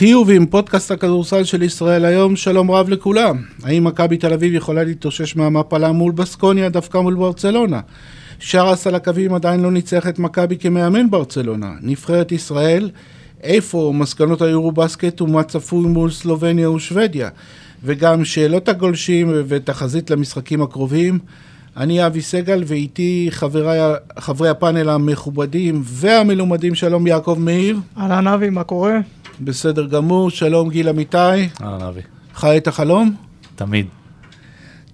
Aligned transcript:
חיובים, 0.00 0.46
פודקאסט 0.46 0.90
הכדורסל 0.90 1.44
של 1.44 1.62
ישראל 1.62 2.04
היום, 2.04 2.36
שלום 2.36 2.70
רב 2.70 2.88
לכולם. 2.88 3.36
האם 3.62 3.84
מכבי 3.84 4.16
תל 4.16 4.32
אביב 4.32 4.54
יכולה 4.54 4.84
להתאושש 4.84 5.36
מהמפלה 5.36 5.92
מול 5.92 6.12
בסקוניה 6.12 6.68
דווקא 6.68 6.98
מול 6.98 7.14
ברצלונה? 7.14 7.80
שרס 8.38 8.86
על 8.86 8.94
הקווים 8.94 9.34
עדיין 9.34 9.60
לא 9.60 9.70
ניצח 9.70 10.08
את 10.08 10.18
מכבי 10.18 10.56
כמאמן 10.58 11.10
ברצלונה. 11.10 11.72
נבחרת 11.82 12.32
ישראל, 12.32 12.90
איפה 13.42 13.92
מסקנות 13.94 14.42
היורו 14.42 14.72
בסקט 14.72 15.20
ומה 15.20 15.42
צפוי 15.42 15.88
מול 15.88 16.10
סלובניה 16.10 16.70
ושוודיה? 16.70 17.28
וגם 17.84 18.24
שאלות 18.24 18.68
הגולשים 18.68 19.32
ותחזית 19.48 20.10
למשחקים 20.10 20.62
הקרובים. 20.62 21.18
אני 21.76 22.06
אבי 22.06 22.22
סגל 22.22 22.62
ואיתי 22.66 23.26
חברי, 23.30 23.78
חברי 24.18 24.48
הפאנל 24.48 24.88
המכובדים 24.88 25.82
והמלומדים, 25.84 26.74
שלום 26.74 27.06
יעקב 27.06 27.36
מאיר. 27.40 27.78
אהלן 27.98 28.26
אבי, 28.26 28.50
מה 28.50 28.64
קורה? 28.64 28.98
בסדר 29.44 29.86
גמור, 29.86 30.30
שלום 30.30 30.70
גיל 30.70 30.88
אמיתי. 30.88 31.16
אהלן 31.62 31.82
אבי. 31.82 32.00
חי 32.34 32.56
את 32.56 32.66
החלום? 32.66 33.14
תמיד. 33.56 33.86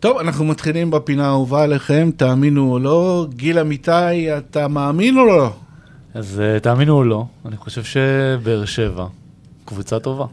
טוב, 0.00 0.18
אנחנו 0.18 0.44
מתחילים 0.44 0.90
בפינה 0.90 1.26
האהובה 1.26 1.62
עליכם, 1.62 2.10
תאמינו 2.16 2.72
או 2.72 2.78
לא. 2.78 3.26
גיל 3.34 3.58
אמיתי, 3.58 4.36
אתה 4.38 4.68
מאמין 4.68 5.18
או 5.18 5.26
לא? 5.26 5.52
אז 6.14 6.42
uh, 6.56 6.60
תאמינו 6.60 6.96
או 6.96 7.04
לא, 7.04 7.26
אני 7.46 7.56
חושב 7.56 7.84
שבאר 7.84 8.64
שבע, 8.64 9.06
קבוצה 9.64 9.98
טובה. 9.98 10.26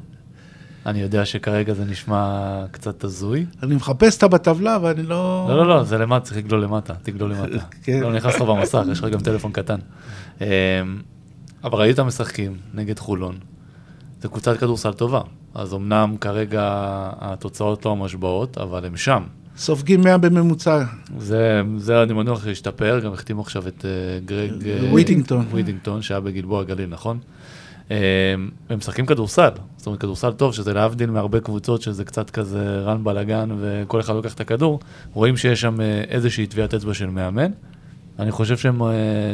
אני 0.85 1.01
יודע 1.01 1.25
שכרגע 1.25 1.73
זה 1.73 1.85
נשמע 1.85 2.65
קצת 2.71 3.03
הזוי. 3.03 3.45
אני 3.63 3.75
מחפש 3.75 4.15
אותה 4.15 4.27
בטבלה 4.27 4.77
ואני 4.81 5.03
לא... 5.03 5.45
לא, 5.49 5.57
לא, 5.57 5.67
לא, 5.67 5.83
זה 5.83 5.97
למטה, 5.97 6.25
צריך 6.25 6.37
לגלול 6.37 6.63
למטה, 6.63 6.93
תגלול 7.03 7.31
למטה. 7.33 7.65
כן. 7.83 7.99
לא 7.99 8.13
נכנס 8.13 8.35
לך 8.35 8.41
במסך, 8.41 8.81
יש 8.91 8.99
לך 8.99 9.05
גם 9.05 9.19
טלפון 9.19 9.51
קטן. 9.51 9.79
אמ, 10.41 10.45
אבל 11.63 11.79
ראית 11.79 11.99
משחקים 11.99 12.57
נגד 12.73 12.99
חולון. 12.99 13.35
זו 14.23 14.29
קבוצת 14.29 14.57
כדורסל 14.57 14.93
טובה. 14.93 15.21
אז 15.53 15.73
אמנם 15.73 16.15
כרגע 16.21 16.61
התוצאות 17.19 17.85
לא 17.85 17.91
המשביעות, 17.91 18.57
אבל 18.57 18.85
הם 18.85 18.97
שם. 18.97 19.23
סופגים 19.57 20.01
100 20.01 20.17
בממוצע. 20.17 20.83
זה, 21.17 21.61
זה 21.77 22.03
אני 22.03 22.13
מניח 22.13 22.43
שישתפר, 22.43 22.99
גם 22.99 23.13
החתימו 23.13 23.41
עכשיו 23.41 23.67
את 23.67 23.81
אה, 23.81 24.25
גרג... 24.25 24.67
אה, 24.67 24.91
ווידינגטון. 24.91 25.45
ווידינגטון, 25.51 26.01
שהיה 26.01 26.19
בגלבוע 26.19 26.63
גליל, 26.63 26.89
נכון? 26.89 27.19
אה, 27.87 27.91
הם 28.69 28.77
משחקים 28.77 29.05
כדורסל, 29.05 29.49
זאת 29.77 29.85
אומרת 29.85 29.99
כדורסל 29.99 30.31
טוב, 30.31 30.53
שזה 30.53 30.73
להבדיל 30.73 31.11
מהרבה 31.11 31.39
קבוצות 31.39 31.81
שזה 31.81 32.05
קצת 32.05 32.29
כזה 32.29 32.79
run 32.79 33.03
and 33.03 33.26
gun 33.26 33.49
וכל 33.59 33.99
אחד 33.99 34.13
לוקח 34.13 34.33
את 34.33 34.39
הכדור, 34.39 34.79
רואים 35.13 35.37
שיש 35.37 35.61
שם 35.61 35.81
איזושהי 36.07 36.47
טביעת 36.47 36.73
אצבע 36.73 36.93
של 36.93 37.09
מאמן, 37.09 37.51
אני 38.19 38.31
חושב 38.31 38.57
שהם, 38.57 38.81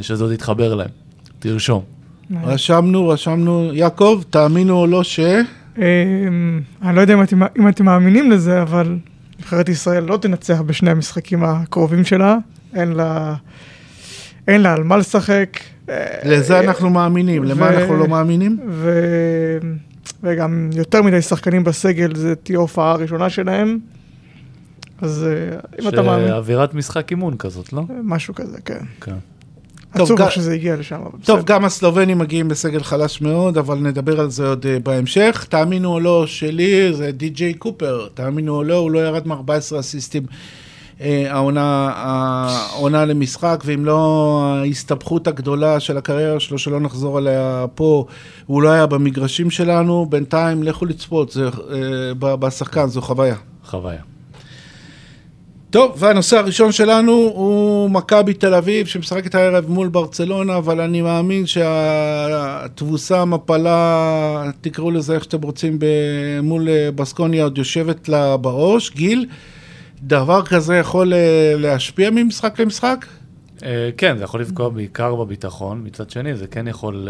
שזה 0.02 0.24
עוד 0.24 0.34
יתחבר 0.34 0.76
להם, 0.76 0.90
תרשום. 1.40 1.99
רשמנו, 2.44 3.08
רשמנו. 3.08 3.74
יעקב, 3.74 4.22
תאמינו 4.30 4.78
או 4.78 4.88
לא 4.88 5.04
ש... 5.04 5.20
אמ, 5.78 6.62
אני 6.82 6.96
לא 6.96 7.02
יודע 7.02 7.14
אם 7.14 7.68
אתם, 7.68 7.86
מאמינים 7.86 8.32
לזה, 8.32 8.62
אבל 8.62 8.98
נבחרת 9.40 9.70
ישראל 9.70 10.04
לא 10.04 10.18
תנצח 10.18 10.62
בשני 10.62 10.92
המשחקים 10.92 11.44
הקרובים 11.44 12.06
שלה. 12.06 12.38
אין 12.76 12.92
לה, 12.92 13.36
אין 14.48 14.62
לה 14.62 14.74
על 14.74 14.84
מה 14.84 14.98
לשחק. 14.98 15.60
לזה 16.26 16.60
אנחנו 16.60 16.90
מאמינים, 16.90 17.44
למה 17.44 17.70
אנחנו 17.70 17.98
לא 17.98 18.08
מאמינים? 18.08 18.60
ו... 18.70 19.02
וגם 20.24 20.70
יותר 20.74 21.02
מדי 21.02 21.22
שחקנים 21.22 21.64
בסגל, 21.64 22.16
זה 22.16 22.36
תהיה 22.36 22.58
ההופעה 22.60 22.92
הראשונה 22.92 23.30
שלהם. 23.30 23.80
אז 25.02 25.26
אה, 25.28 25.60
אם 25.82 25.88
אתה 25.88 26.02
מאמין, 26.02 26.28
שאווירת 26.28 26.74
משחק 26.74 27.12
אימון 27.12 27.38
כזאת, 27.38 27.74
לא? 27.74 27.84
משהו 28.04 28.36
כזה, 28.36 28.58
כן. 28.66 28.80
כן. 29.02 29.16
טוב, 29.94 30.02
עצוב 30.02 30.18
גם- 30.20 30.26
איך 30.26 30.36
שזה 30.36 30.54
הגיע 30.54 30.76
לשם, 30.76 30.96
אבל 30.96 31.20
טוב, 31.26 31.40
בסדר. 31.40 31.56
גם 31.56 31.66
הסלובנים 31.66 32.18
מגיעים 32.18 32.48
בסגל 32.48 32.84
חלש 32.84 33.22
מאוד, 33.22 33.58
אבל 33.58 33.78
נדבר 33.78 34.20
על 34.20 34.30
זה 34.30 34.48
עוד 34.48 34.66
אה, 34.66 34.78
בהמשך. 34.84 35.46
תאמינו 35.50 35.94
או 35.94 36.00
לא, 36.00 36.24
שלי 36.28 36.94
זה 36.94 37.12
די.ג'יי 37.12 37.54
קופר. 37.54 38.08
תאמינו 38.14 38.56
או 38.56 38.64
לא, 38.64 38.76
הוא 38.76 38.92
לא 38.92 39.00
ירד 39.00 39.28
מ-14 39.28 39.52
אסיסטים 39.80 40.24
אה, 41.02 41.26
העונה, 41.30 41.92
העונה 41.96 43.06
למשחק, 43.06 43.64
ואם 43.66 43.86
לא 43.86 44.30
ההסתבכות 44.64 45.28
הגדולה 45.28 45.80
של 45.80 45.98
הקריירה 45.98 46.40
שלו, 46.40 46.58
שלא 46.60 46.80
נחזור 46.80 47.18
עליה 47.18 47.66
פה, 47.76 48.06
הוא 48.46 48.62
לא 48.62 48.70
היה 48.70 48.86
במגרשים 48.86 49.52
שלנו. 49.52 50.06
בינתיים, 50.10 50.64
לכו 50.64 50.86
לצפות, 50.86 51.32
זה, 51.32 51.46
אה, 51.72 52.36
בשחקן, 52.36 52.88
זו 52.88 53.02
חוויה. 53.02 53.36
חוויה. 53.66 54.00
טוב, 55.72 55.96
והנושא 55.98 56.38
הראשון 56.38 56.72
שלנו 56.72 57.12
הוא 57.12 57.90
מכבי 57.90 58.34
תל 58.34 58.54
אביב, 58.54 58.88
שמשחקת 58.88 59.36
הערב 59.36 59.70
מול 59.70 59.88
ברצלונה, 59.88 60.58
אבל 60.58 60.82
אני 60.82 61.02
מאמין 61.02 61.46
שהתבוסה, 61.46 63.22
המפלה, 63.22 64.52
תקראו 64.62 64.92
לזה 64.92 65.14
איך 65.16 65.24
שאתם 65.24 65.42
רוצים, 65.42 65.80
ב- 65.80 65.86
מול 66.44 66.70
אה, 66.70 66.90
בסקוניה 66.96 67.44
עוד 67.44 67.58
יושבת 67.58 68.10
לה 68.10 68.38
בראש. 68.38 68.92
גיל, 68.92 69.26
דבר 70.04 70.46
כזה 70.46 70.76
יכול 70.76 71.14
אה, 71.14 71.54
להשפיע 71.58 72.10
ממשחק 72.10 72.60
למשחק? 72.60 73.06
אה, 73.64 73.90
כן, 73.98 74.18
זה 74.18 74.24
יכול 74.24 74.42
לפגוע 74.42 74.70
בעיקר 74.70 75.16
בביטחון, 75.16 75.82
מצד 75.86 76.10
שני 76.10 76.36
זה 76.36 76.48
כן 76.48 76.68
יכול 76.68 77.08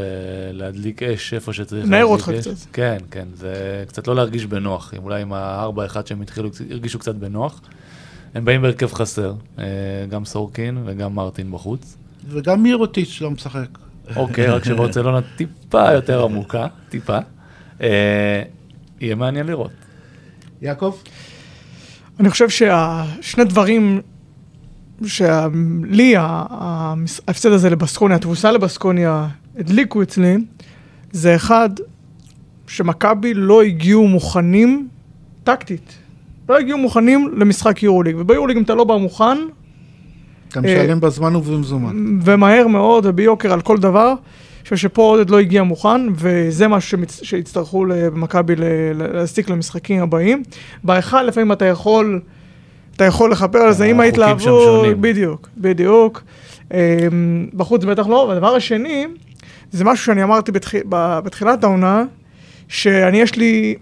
להדליק 0.53 1.03
אש 1.03 1.34
איפה 1.34 1.53
שצריך 1.53 1.86
להדליק 1.86 2.03
אותך 2.03 2.30
אש. 2.40 2.48
קצת. 2.48 2.68
כן, 2.74 2.98
כן, 3.12 3.28
זה 3.36 3.84
קצת 3.88 4.08
לא 4.08 4.16
להרגיש 4.16 4.46
בנוח, 4.46 4.94
אולי 4.98 5.22
עם 5.22 5.34
ה-4-1 5.34 5.96
שהם 6.06 6.22
התחילו, 6.22 6.50
הרגישו 6.72 7.00
קצת 7.00 7.16
בנוח. 7.16 7.62
הם 8.35 8.45
באים 8.45 8.62
בהרכב 8.62 8.94
חסר, 8.94 9.34
אה, 9.59 9.63
גם 10.09 10.25
סורקין 10.25 10.78
וגם 10.85 11.16
מרטין 11.16 11.51
בחוץ. 11.51 11.97
וגם 12.29 12.63
מירוטיץ' 12.63 13.22
לא 13.22 13.31
משחק. 13.31 13.67
אוקיי, 14.16 14.47
רק 14.47 14.66
שברצלונה 14.66 15.19
טיפה 15.35 15.94
יותר 15.94 16.23
עמוקה, 16.23 16.68
טיפה. 16.89 17.18
אה, 17.81 18.41
יהיה 19.01 19.16
מעניין 19.16 19.47
לראות. 19.47 19.72
יעקב? 20.62 20.95
אני 22.19 22.29
חושב 22.29 22.50
שהשני 22.50 23.44
דברים 23.44 24.01
שלי, 25.06 26.13
ההפסד 26.18 27.51
הזה 27.51 27.69
לבסקוניה, 27.69 28.18
התבוסה 28.18 28.51
לבסקוניה, 28.51 29.28
הדליקו 29.57 30.01
אצלי, 30.01 30.38
זה 31.12 31.35
אחד, 31.35 31.69
שמכבי 32.68 33.34
לא 33.34 33.62
הגיעו 33.62 34.07
מוכנים 34.07 34.88
טקטית. 35.44 35.97
לא 36.50 36.58
הגיעו 36.60 36.78
מוכנים 36.78 37.30
למשחק 37.38 37.84
יורוליג, 37.84 38.16
וביורוליג 38.20 38.58
אם 38.58 38.64
אתה 38.64 38.76
לא 38.76 38.84
בא 38.84 38.96
מוכן, 38.96 39.38
אתה 40.48 40.62
משלם 40.62 41.00
בזמן 41.00 41.36
ובמזומן. 41.36 42.20
ומהר 42.24 42.68
מאוד 42.68 43.06
וביוקר 43.06 43.54
על 43.54 43.62
כל 43.62 43.78
דבר. 43.78 44.08
אני 44.10 44.64
חושב 44.64 44.76
שפה 44.76 45.02
עודד 45.02 45.30
לא 45.30 45.40
הגיע 45.40 45.64
מוכן, 45.64 46.02
וזה 46.16 46.68
משהו 46.68 46.90
שמצ... 46.90 47.20
שיצטרכו 47.24 47.86
למכבי 47.86 48.56
ל- 48.56 48.64
ל- 48.94 49.16
להסטיק 49.16 49.50
למשחקים 49.50 50.02
הבאים. 50.02 50.44
בהיכל 50.84 51.24
לפעמים 51.24 51.52
אתה 51.52 51.66
יכול, 51.66 52.22
אתה 52.96 53.06
יכול 53.06 53.31
לכפר 53.31 53.58
על 53.60 53.72
זה 53.74 53.88
שם 53.88 54.00
ההתלהבות, 54.00 54.42
שונים. 54.42 55.02
בדיוק, 55.02 55.50
בדיוק. 55.58 56.24
אמ, 56.74 56.78
בחוץ 57.54 57.84
בטח 57.84 58.08
לא, 58.08 58.26
והדבר 58.30 58.56
השני, 58.56 59.08
זה 59.72 59.84
משהו 59.86 60.06
שאני 60.06 60.24
אמרתי 60.24 60.52
בתח... 60.52 60.72
בתחילת 61.24 61.64
העונה, 61.64 62.04
שאני 62.68 63.22
יש 63.22 63.36
לי, 63.36 63.76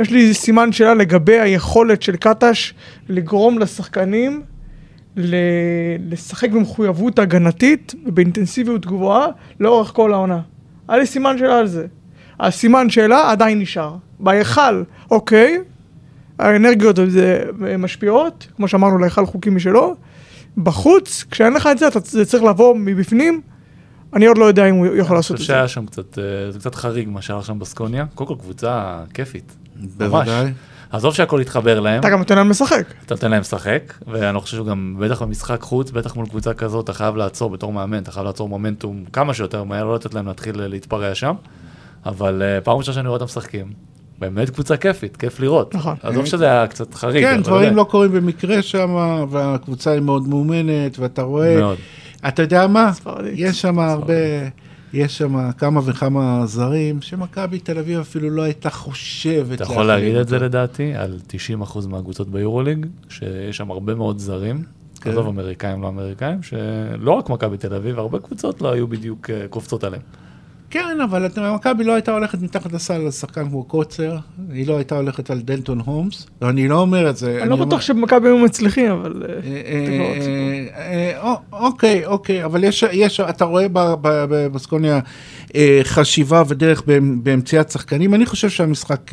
יש 0.00 0.10
לי 0.10 0.34
סימן 0.34 0.72
שאלה 0.72 0.94
לגבי 0.94 1.40
היכולת 1.40 2.02
של 2.02 2.16
קטש 2.16 2.74
לגרום 3.08 3.58
לשחקנים 3.58 4.42
לשחק 5.16 6.50
במחויבות 6.50 7.18
הגנתית 7.18 7.94
ובאינטנסיביות 8.06 8.86
גבוהה 8.86 9.26
לאורך 9.60 9.92
כל 9.94 10.12
העונה. 10.12 10.40
היה 10.88 10.98
לי 10.98 11.06
סימן 11.06 11.38
שאלה 11.38 11.58
על 11.58 11.66
זה. 11.66 11.86
הסימן 12.40 12.90
שאלה 12.90 13.30
עדיין 13.30 13.58
נשאר. 13.58 13.96
בהיכל, 14.20 14.82
אוקיי, 15.10 15.58
האנרגיות 16.38 16.96
זה 17.06 17.44
משפיעות, 17.78 18.46
כמו 18.56 18.68
שאמרנו, 18.68 18.98
להיכל 18.98 19.26
חוקים 19.26 19.56
משלו. 19.56 19.94
בחוץ, 20.56 21.24
כשאין 21.30 21.52
לך 21.52 21.68
את 21.72 21.78
זה, 21.78 21.88
אתה, 21.88 22.00
צריך 22.00 22.42
לבוא 22.42 22.74
מבפנים. 22.78 23.40
אני 24.14 24.26
עוד 24.26 24.38
לא 24.38 24.44
יודע 24.44 24.66
אם 24.66 24.74
הוא 24.74 24.86
יכול 24.96 25.16
לעשות 25.16 25.30
אני 25.30 25.36
את 25.36 25.40
חושב 25.40 25.52
זה. 25.52 25.56
שהיה 25.56 25.68
שם 25.68 25.86
קצת, 25.86 26.18
אה, 26.18 26.50
זה 26.50 26.58
קצת 26.58 26.74
חריג 26.74 27.08
מה 27.08 27.22
שהיה 27.22 27.42
שם 27.42 27.58
בסקוניה. 27.58 28.06
קודם 28.14 28.28
כל 28.28 28.36
קבוצה 28.42 29.00
כיפית. 29.14 29.56
בוודאי. 29.96 30.52
עזוב 30.90 31.14
שהכל 31.14 31.38
יתחבר 31.42 31.80
להם, 31.80 32.00
אתה 32.00 32.10
גם 32.10 32.18
נותן 32.18 32.36
להם 32.36 32.50
לשחק. 32.50 32.86
אתה 33.06 33.14
נותן 33.14 33.30
להם 33.30 33.40
לשחק, 33.40 33.92
ואני 34.06 34.34
לא 34.34 34.40
חושב 34.40 34.56
שגם, 34.56 34.96
בטח 35.00 35.22
במשחק 35.22 35.60
חוץ, 35.60 35.90
בטח 35.90 36.16
מול 36.16 36.26
קבוצה 36.26 36.54
כזאת, 36.54 36.84
אתה 36.84 36.92
חייב 36.92 37.16
לעצור 37.16 37.50
בתור 37.50 37.72
מאמן, 37.72 37.98
אתה 38.02 38.12
חייב 38.12 38.26
לעצור 38.26 38.48
מומנטום 38.48 39.04
כמה 39.12 39.34
שיותר 39.34 39.64
מהר, 39.64 39.84
לא 39.84 39.94
לתת 39.94 40.14
להם 40.14 40.26
להתחיל 40.26 40.60
אה, 40.60 40.68
להתפרע 40.68 41.14
שם. 41.14 41.34
אבל 42.06 42.42
אה, 42.42 42.60
פעם 42.60 42.76
ראשונה 42.76 42.94
שאני 42.94 43.08
רואה 43.08 43.14
אותם 43.16 43.24
משחקים, 43.24 43.72
באמת 44.18 44.50
קבוצה 44.50 44.76
כיפית, 44.76 45.16
כיף 45.16 45.40
לראות. 45.40 45.74
נכון. 45.74 45.96
עזוב 46.02 46.24
שזה 46.24 46.44
היה 46.44 46.66
קצת 46.66 46.94
חריג. 46.94 47.24
כן, 47.24 47.34
אבל 47.34 47.42
דברים 47.42 47.76
לא 47.76 47.84
קורים 47.84 48.12
במקרה 48.12 48.62
שם, 48.62 48.90
והקבוצה 49.30 49.90
היא 49.90 50.00
מאוד 50.00 50.28
מאומנת, 50.28 50.98
ואתה 50.98 51.22
רואה... 51.22 51.56
מאוד. 51.56 51.78
אתה 52.28 52.42
יודע 52.42 52.66
מה? 52.66 52.92
ספרדית. 52.92 53.32
יש 53.36 53.60
שם 53.60 53.78
הרבה, 53.78 54.14
יש 54.92 55.18
שם 55.18 55.50
כמה 55.58 55.80
וכמה 55.84 56.46
זרים, 56.46 57.02
שמכבי 57.02 57.58
תל 57.58 57.78
אביב 57.78 58.00
אפילו 58.00 58.30
לא 58.30 58.42
הייתה 58.42 58.70
חושבת. 58.70 59.54
אתה 59.62 59.62
יכול 59.62 59.84
להגיד 59.84 60.16
את 60.16 60.28
זה. 60.28 60.38
לדעתי 60.38 60.94
על 60.94 61.18
90% 61.62 61.88
מהקבוצות 61.88 62.28
ביורוליג, 62.28 62.86
שיש 63.08 63.56
שם 63.56 63.70
הרבה 63.70 63.94
מאוד 63.94 64.18
זרים, 64.18 64.62
כן. 65.00 65.10
עזוב 65.10 65.26
אמריקאים 65.28 65.82
לא 65.82 65.88
אמריקאים, 65.88 66.42
שלא 66.42 67.12
רק 67.12 67.30
מכבי 67.30 67.56
תל 67.56 67.74
אביב, 67.74 67.98
הרבה 67.98 68.18
קבוצות 68.18 68.62
לא 68.62 68.72
היו 68.72 68.88
בדיוק 68.88 69.30
אה, 69.30 69.48
קופצות 69.48 69.84
עליהם. 69.84 70.02
כן, 70.74 71.00
אבל 71.04 71.28
מכבי 71.54 71.84
לא 71.84 71.92
הייתה 71.92 72.12
הולכת 72.12 72.42
מתחת 72.42 72.72
לסל 72.72 72.94
על 72.94 73.10
שחקן 73.10 73.48
כמו 73.48 73.64
קוצר, 73.64 74.16
היא 74.52 74.66
לא 74.68 74.76
הייתה 74.76 74.96
הולכת 74.96 75.30
על 75.30 75.40
דלטון 75.40 75.80
הומס, 75.84 76.26
אני 76.42 76.68
לא 76.68 76.80
אומר 76.80 77.10
את 77.10 77.16
זה. 77.16 77.38
אני 77.42 77.50
לא 77.50 77.56
בטוח 77.56 77.80
שבמכבי 77.80 78.28
היו 78.28 78.38
מצליחים, 78.38 78.90
אבל... 78.90 79.22
אה, 79.28 79.34
אה. 79.34 80.14
אה, 80.76 81.12
אה, 81.22 81.34
אוקיי, 81.52 82.06
אוקיי, 82.06 82.44
אבל 82.44 82.64
יש, 82.92 83.20
אתה 83.20 83.44
רואה 83.44 83.66
בבסקוניה 84.02 85.00
חשיבה 85.82 86.42
ודרך 86.48 86.80
באמ- 86.80 87.20
במציאת 87.22 87.70
שחקנים. 87.70 88.14
אני 88.14 88.26
חושב 88.26 88.48
שהמשחק 88.48 89.10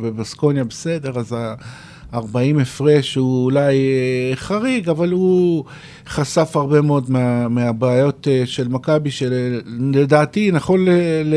בבסקוניה 0.00 0.64
בסדר, 0.64 1.18
אז 1.18 1.34
ה-40 2.12 2.60
הפרש 2.62 3.14
הוא 3.14 3.44
אולי 3.44 3.74
אה, 3.74 4.36
חריג, 4.36 4.88
אבל 4.88 5.10
הוא 5.10 5.64
חשף 6.06 6.56
הרבה 6.56 6.80
מאוד 6.80 7.10
מה, 7.10 7.48
מהבעיות 7.48 8.28
אה, 8.28 8.42
של 8.46 8.68
מכבי, 8.68 9.10
שלדעתי, 9.10 10.50
נכון 10.50 10.84
ל... 10.84 10.90
ל 11.24 11.34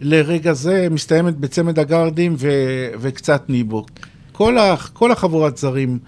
לרגע 0.00 0.52
זה 0.52 0.88
מסתיימת 0.90 1.36
בצמד 1.36 1.78
הגארדים 1.78 2.34
ו, 2.38 2.48
וקצת 3.00 3.42
ניבו. 3.48 3.86
כל, 4.32 4.58
ה, 4.58 4.76
כל 4.92 5.12
החבורת 5.12 5.56
זרים 5.56 5.98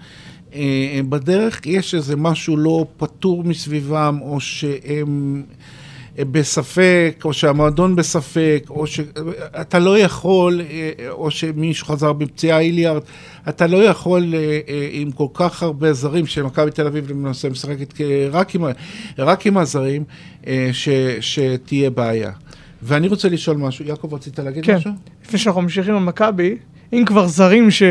אה, 0.53 0.99
בדרך, 1.09 1.61
יש 1.65 1.95
איזה 1.95 2.15
משהו 2.15 2.57
לא 2.57 2.85
פתור 2.97 3.43
מסביבם, 3.43 4.19
או 4.21 4.39
שהם 4.39 5.43
בספק, 6.19 7.21
או 7.23 7.33
שהמועדון 7.33 7.95
בספק, 7.95 8.63
או 8.69 8.87
שאתה 8.87 9.79
לא 9.79 9.97
יכול, 9.97 10.61
אה, 10.61 11.09
או 11.09 11.31
שמישהו 11.31 11.87
חזר 11.87 12.13
בפציעה 12.13 12.59
איליארד, 12.59 13.01
אתה 13.49 13.67
לא 13.67 13.77
יכול 13.83 14.33
אה, 14.35 14.59
אה, 14.69 14.89
עם 14.91 15.11
כל 15.11 15.27
כך 15.33 15.63
הרבה 15.63 15.93
זרים, 15.93 16.25
שמכבי 16.25 16.71
תל 16.71 16.87
אביב 16.87 17.11
למעשה 17.11 17.49
משחקת 17.49 18.01
רק 18.31 18.55
עם, 18.55 18.63
רק 19.17 19.47
עם 19.47 19.57
הזרים, 19.57 20.03
ש, 20.71 20.89
שתהיה 21.19 21.89
בעיה. 21.89 22.31
ואני 22.83 23.07
רוצה 23.07 23.29
לשאול 23.29 23.57
משהו, 23.57 23.85
יעקב, 23.85 24.13
רצית 24.13 24.39
להגיד 24.39 24.65
כן, 24.65 24.75
משהו? 24.75 24.91
לפני 25.25 25.39
שאנחנו 25.39 25.61
ממשיכים 25.61 25.95
עם 25.95 26.05
מכבי, 26.05 26.57
אם 26.93 27.03
כבר 27.05 27.27
זרים 27.27 27.71
ש... 27.71 27.83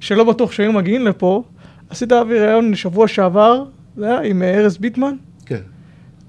שלא 0.00 0.24
בטוח 0.24 0.52
שהיו 0.52 0.72
מגיעים 0.72 1.06
לפה, 1.06 1.42
עשית 1.90 2.12
אבי 2.12 2.38
ראיון 2.38 2.74
שבוע 2.74 3.08
שעבר, 3.08 3.64
זה 3.96 4.06
היה 4.06 4.20
עם 4.20 4.42
ארז 4.42 4.78
ביטמן, 4.78 5.10
כן. 5.10 5.29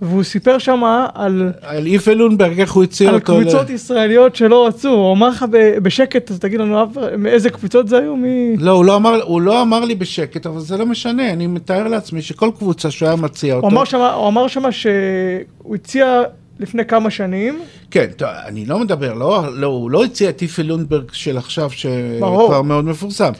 והוא 0.01 0.23
סיפר 0.23 0.57
שם 0.57 0.83
על, 1.13 1.51
על 1.61 1.87
איפה 1.87 2.13
לונברג, 2.13 2.59
איך 2.59 2.71
הוא 2.71 2.83
הציע 2.83 3.09
על 3.09 3.15
אותו. 3.15 3.39
ל- 3.39 3.43
קבוצות 3.43 3.69
ישראליות 3.69 4.35
שלא 4.35 4.67
רצו, 4.67 4.89
הוא 4.89 5.13
אמר 5.13 5.29
לך 5.29 5.45
ב- 5.51 5.77
בשקט, 5.83 6.31
אז 6.31 6.39
תגיד 6.39 6.59
לנו 6.59 6.85
מאיזה 7.17 7.49
קבוצות 7.49 7.87
זה 7.87 7.97
היו? 7.97 8.15
מי... 8.15 8.55
לא, 8.59 8.71
הוא 8.71 8.85
לא, 8.85 8.95
אמר, 8.95 9.21
הוא 9.23 9.41
לא 9.41 9.61
אמר 9.61 9.85
לי 9.85 9.95
בשקט, 9.95 10.45
אבל 10.45 10.59
זה 10.59 10.77
לא 10.77 10.85
משנה, 10.85 11.29
אני 11.33 11.47
מתאר 11.47 11.87
לעצמי 11.87 12.21
שכל 12.21 12.49
קבוצה 12.57 12.91
שהוא 12.91 13.07
היה 13.07 13.15
מציע 13.15 13.55
אותו... 13.55 13.67
הוא 13.67 13.73
אמר 13.73 13.83
שמה, 13.83 14.13
הוא 14.13 14.27
אמר 14.27 14.47
שמה 14.47 14.71
שהוא 14.71 15.75
הציע 15.75 16.21
לפני 16.59 16.85
כמה 16.85 17.09
שנים, 17.09 17.59
כן, 17.91 18.05
טוב, 18.17 18.29
אני 18.45 18.65
לא 18.65 18.79
מדבר, 18.79 19.13
לא, 19.13 19.57
לא, 19.57 19.67
הוא 19.67 19.91
לא 19.91 20.03
הציע 20.03 20.29
את 20.29 20.41
איפה 20.41 20.61
לונברג 20.61 21.03
של 21.13 21.37
עכשיו. 21.37 21.69
שכבר 21.71 22.61
מאוד 22.61 22.85
מפורסם. 22.85 23.31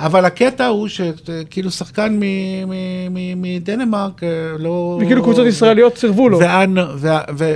אבל 0.00 0.24
הקטע 0.24 0.66
הוא 0.66 0.88
שכאילו 0.88 1.70
שחקן 1.70 2.20
מדנמרק, 3.36 4.22
אה, 4.22 4.28
לא... 4.58 4.98
וכאילו 5.02 5.22
קבוצות 5.22 5.46
ישראליות 5.46 5.96
סירבו 5.98 6.28
לו. 6.28 6.38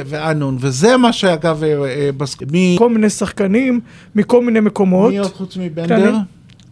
ואנון, 0.07 0.57
וזה 0.61 0.97
מה 0.97 1.13
שאגב, 1.13 1.63
אה, 1.65 1.85
אה, 1.85 2.11
בס- 2.17 2.37
מי 2.53 2.77
כל 2.79 2.89
מיני 2.91 3.11
שחקנים 3.11 3.81
מכל 4.15 4.45
מיני 4.45 4.61
מקומות. 4.61 5.13
מי 5.13 5.19
עוד 5.19 5.33
חוץ 5.33 5.57
מבנדר? 5.57 6.15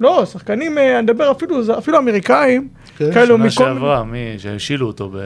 לא, 0.02 0.24
שחקנים, 0.24 0.78
אה, 0.78 0.94
אני 0.98 1.02
מדבר 1.02 1.30
אפילו, 1.30 1.62
זה- 1.62 1.78
אפילו 1.78 1.98
אמריקאים, 1.98 2.68
כן, 2.96 3.12
כאלו 3.12 3.34
שנה 3.36 3.44
מכל 3.44 3.50
שעברה, 3.50 4.04
מי 4.04 4.18
שהשילו 4.38 4.86
אותו 4.86 5.08
ב... 5.08 5.16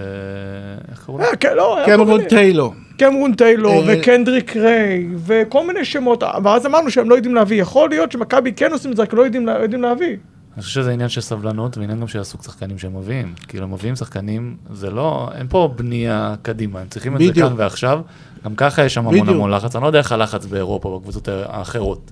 איך 0.90 1.04
קראו 1.06 1.18
לו? 1.18 1.24
אה, 1.24 1.36
כן, 1.36 1.56
לא, 1.56 1.78
קמרון 1.86 2.24
טיילור. 2.24 2.74
קמרון 2.98 3.34
טיילור 3.34 3.74
אה, 3.90 3.98
וקנדריק 3.98 4.56
ריי 4.56 5.06
וכל 5.26 5.66
מיני 5.66 5.84
שמות, 5.84 6.22
ואז 6.44 6.66
אמרנו 6.66 6.90
שהם 6.90 7.10
לא 7.10 7.14
יודעים 7.14 7.34
להביא. 7.34 7.60
יכול 7.60 7.88
להיות 7.90 8.12
שמכבי 8.12 8.52
כן 8.52 8.72
עושים 8.72 8.90
את 8.90 8.96
זה, 8.96 9.02
רק 9.02 9.12
לא 9.14 9.22
יודעים 9.22 9.48
יודעים 9.48 9.82
להביא. 9.82 10.16
אני 10.54 10.62
חושב 10.62 10.80
שזה 10.80 10.90
עניין 10.92 11.08
של 11.08 11.20
סבלנות 11.20 11.78
ועניין 11.78 12.00
גם 12.00 12.08
של 12.08 12.20
הסוג 12.20 12.42
שחקנים 12.42 12.78
שהם 12.78 12.96
מביאים. 12.98 13.32
כאילו, 13.48 13.64
הם 13.64 13.72
מביאים 13.72 13.96
שחקנים, 13.96 14.56
זה 14.72 14.90
לא, 14.90 15.28
אין 15.38 15.46
פה 15.50 15.72
בנייה 15.76 16.34
קדימה, 16.42 16.80
הם 16.80 16.86
צריכים 16.90 17.16
את 17.16 17.20
זה. 17.20 17.40
כאן 17.40 17.52
ועכשיו. 17.56 18.00
גם 18.44 18.54
ככה 18.56 18.84
יש 18.84 18.94
שם 18.94 19.00
המון 19.00 19.12
בדיוק. 19.14 19.28
המון 19.28 19.50
לחץ, 19.50 19.76
אני 19.76 19.82
לא 19.82 19.86
יודע 19.86 19.98
איך 19.98 20.12
הלחץ 20.12 20.46
באירופה, 20.46 20.98
בקבוצות 20.98 21.28
האחרות. 21.46 22.10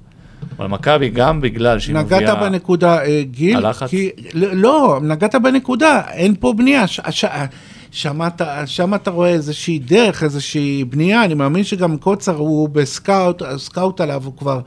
אבל 0.59 0.67
מכבי, 0.67 1.09
גם 1.09 1.41
בגלל 1.41 1.79
שהיא 1.79 1.95
נגעת 1.97 2.23
מביאה... 2.23 2.35
בנקודה, 2.35 3.03
אה, 3.05 3.23
גיל, 3.23 3.57
הלחץ? 3.57 3.91
כי, 3.91 4.11
לא, 4.35 4.99
נגעת 5.03 5.35
בנקודה, 5.35 6.03
אין 6.11 6.35
פה 6.41 6.53
בנייה. 6.53 6.87
ש, 6.87 7.01
ש, 7.11 7.25
שם 7.91 8.27
אתה, 8.27 8.67
שם 8.67 8.95
אתה 8.95 9.11
רואה 9.11 9.29
איזושהי 9.29 9.79
דרך, 9.79 10.23
איזושהי 10.23 10.85
בנייה, 10.85 11.25
אני 11.25 11.35
מאמין 11.35 11.65
שגם 11.65 11.97
קוצר 11.97 12.37
הוא 12.37 12.69
ב 12.69 12.80
scout, 12.80 13.43
scout 13.57 14.01
עליו, 14.01 14.23
הוא 14.25 14.37
כבר, 14.37 14.61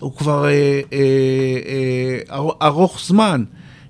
הוא 0.00 0.12
כבר 0.16 0.44
אה, 0.44 0.50
אה, 0.50 0.80
אה, 0.92 2.36
אר- 2.36 2.66
ארוך 2.66 3.00
זמן. 3.04 3.44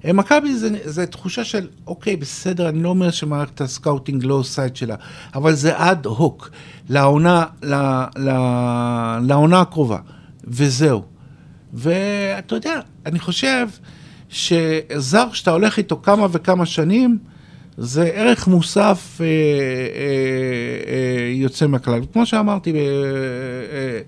אה, 0.05 0.13
מכבי 0.13 0.55
זה, 0.55 0.69
זה 0.85 1.07
תחושה 1.07 1.45
של, 1.45 1.67
אוקיי, 1.87 2.17
בסדר, 2.17 2.69
אני 2.69 2.83
לא 2.83 2.89
אומר 2.89 3.11
שמערכת 3.11 3.61
ה 3.61 3.68
scouting 3.68 4.25
לא 4.25 4.35
עושה 4.35 4.67
את 4.67 4.77
שלה, 4.77 4.95
אבל 5.35 5.55
זה 5.55 5.73
אד 5.77 6.07
הוק 6.07 6.51
לעונה, 6.89 7.45
לעונה 9.23 9.61
הקרובה, 9.61 9.99
וזהו. 10.45 11.16
ואתה 11.77 12.55
יודע, 12.55 12.81
אני 13.07 13.19
חושב 13.19 13.69
שזר 14.29 15.33
שאתה 15.33 15.51
הולך 15.51 15.79
איתו 15.79 16.01
כמה 16.03 16.27
וכמה 16.31 16.67
שנים, 16.67 17.19
זה 17.77 18.05
ערך 18.05 18.49
מוסף 18.49 19.19
אה, 19.21 19.27
אה, 19.27 19.31
אה, 20.93 21.33
יוצא 21.33 21.67
מהכלל. 21.67 22.01
כמו 22.13 22.27
שאמרתי, 22.27 22.73
אה, 22.73 22.79
אה, 22.79 24.01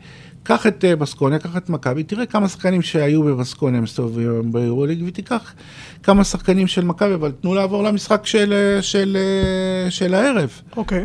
קח 0.43 0.67
את 0.67 0.85
אה, 0.85 0.97
בסקוניה, 0.97 1.39
קח 1.39 1.57
את 1.57 1.71
מכבי, 1.71 2.03
תראה 2.03 2.27
כמה 2.27 2.49
שחקנים 2.49 2.83
שהיו 2.83 3.23
בבסקוניה 3.23 3.81
מסתובבים 3.81 4.31
היום 4.31 4.53
ביורוליג, 4.53 5.03
ותיקח 5.07 5.55
כמה 6.03 6.25
שחקנים 6.25 6.67
של 6.67 6.85
מכבי, 6.85 7.15
אבל 7.15 7.33
תנו 7.41 7.55
לעבור 7.55 7.83
למשחק 7.83 8.27
של, 8.27 8.53
אה, 8.53 8.83
של, 8.83 9.17
אה, 9.17 9.91
של 9.91 10.15
הערב. 10.15 10.61
אוקיי. 10.77 11.05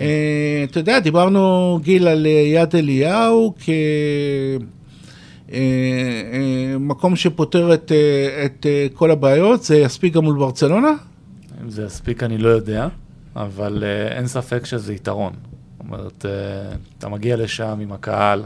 אה, 0.00 0.64
אתה 0.70 0.80
יודע, 0.80 0.98
דיברנו, 0.98 1.78
גיל, 1.82 2.08
על 2.08 2.26
יד 2.26 2.76
אליהו 2.76 3.54
כמקום 5.50 7.16
שפותר 7.16 7.74
את, 7.74 7.92
אה, 7.92 8.44
את 8.44 8.66
אה, 8.66 8.86
כל 8.94 9.10
הבעיות, 9.10 9.62
זה 9.62 9.76
יספיק 9.76 10.14
גם 10.14 10.24
מול 10.24 10.38
ברצלונה? 10.38 10.90
אם 11.62 11.70
זה 11.70 11.84
יספיק 11.84 12.22
אני 12.22 12.38
לא 12.38 12.48
יודע, 12.48 12.88
אבל 13.36 13.84
אין 14.10 14.26
ספק 14.26 14.64
שזה 14.64 14.94
יתרון. 14.94 15.32
זאת 15.32 15.86
אומרת, 15.86 16.26
אתה 16.98 17.08
מגיע 17.08 17.36
לשם 17.36 17.78
עם 17.82 17.92
הקהל, 17.92 18.42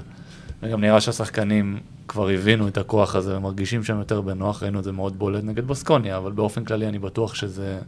וגם 0.63 0.81
נראה 0.81 1.01
שהשחקנים 1.01 1.79
כבר 2.09 2.29
הבינו 2.29 2.69
את 2.69 2.79
הכוח 2.79 3.15
הזה 3.15 3.37
ומרגישים 3.37 3.85
שם 3.85 3.99
יותר 3.99 4.21
בנוח, 4.21 4.63
ראינו 4.63 4.79
את 4.79 4.85
זה 4.85 4.93
מאוד 4.93 5.19
בולט 5.19 5.45
נגד 5.45 5.67
בסקוניה, 5.67 6.17
אבל 6.17 6.33
באופן 6.33 6.65
כללי 6.65 6.89
אני 6.89 6.99
בטוח 6.99 7.35
שזה 7.35 7.79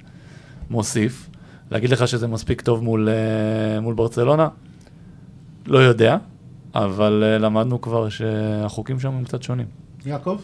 מוסיף. 0.71 1.29
להגיד 1.71 1.91
לך 1.91 2.09
שזה 2.09 2.27
מספיק 2.27 2.61
טוב 2.61 2.83
מול, 2.83 3.09
מול 3.83 3.95
ברצלונה? 3.95 4.49
לא 5.67 5.79
יודע, 5.79 6.17
אבל 6.85 7.25
uh, 7.37 7.43
למדנו 7.43 7.81
כבר 7.81 8.09
שהחוקים 8.09 9.01
שם 9.01 9.09
הם 9.09 9.25
קצת 9.25 9.43
שונים. 9.43 9.67
יעקב? 10.07 10.39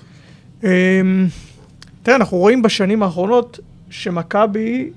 אמ, 0.64 0.68
תראה, 2.02 2.16
אנחנו 2.16 2.36
רואים 2.38 2.62
בשנים 2.62 3.02
האחרונות 3.02 3.58
שמכבי 3.90 4.90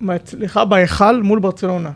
מצליחה 0.00 0.64
בהיכל 0.64 1.22
מול 1.22 1.38
ברצלונה. 1.38 1.90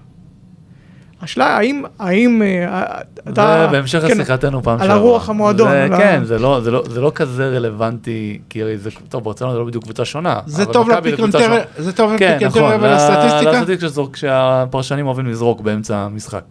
השאלה 1.22 1.56
האם, 1.56 1.82
האם 1.98 2.42
אה, 2.42 3.00
אתה... 3.28 3.58
זה 3.66 3.72
בהמשך 3.72 3.98
כן, 4.00 4.06
לשיחתנו 4.18 4.62
פעם 4.62 4.74
על 4.80 4.86
שעברה. 4.86 4.94
הרוח 4.96 5.28
המועדון, 5.28 5.68
זה, 5.70 5.84
על 5.84 5.92
ה- 5.92 5.96
כן, 5.96 6.24
זה 6.24 6.38
לא, 6.38 6.60
זה, 6.60 6.70
לא, 6.70 6.84
זה 6.90 7.00
לא 7.00 7.12
כזה 7.14 7.48
רלוונטי, 7.48 8.38
כי 8.48 8.62
הרי 8.62 8.78
זה, 8.78 8.90
טוב, 9.08 9.24
ברצלונה 9.24 9.52
זה 9.52 9.58
לא 9.58 9.64
בדיוק 9.64 9.84
קבוצה 9.84 10.04
שונה. 10.04 10.40
זה 10.46 10.66
טוב 10.66 10.90
לפיקנטריה, 10.90 11.64
טוב 11.96 12.12
כן, 12.18 12.38
נכון, 12.46 12.62
ולסטטיסטיקה? 12.80 13.50
לסטטיסטיקה 13.52 13.86
שזורק- 13.88 14.16
שהפרשנים 14.16 15.06
אוהבים 15.06 15.26
לזרוק 15.26 15.60
באמצע 15.60 15.96
המשחק. 15.96 16.44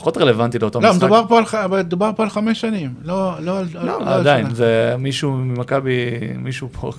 פחות 0.00 0.16
רלוונטי 0.18 0.58
לאותו 0.58 0.80
לא, 0.80 0.90
משחק. 0.90 1.02
מדובר 1.02 1.22
פה 1.28 1.38
על 1.38 1.44
ח- 1.46 1.54
מדובר 1.54 2.10
פה 2.16 2.22
על 2.22 2.30
חמש 2.30 2.60
שנים, 2.60 2.94
לא, 3.04 3.32
לא, 3.40 3.60
לא, 3.74 3.82
לא, 3.84 3.96
על 3.96 4.20
עדיין, 4.20 4.46
שנה. 4.46 4.54
זה 4.54 4.94
מישהו 4.98 5.30
ממכבי, 5.32 5.90
מישהו 6.38 6.68
פה, 6.80 6.90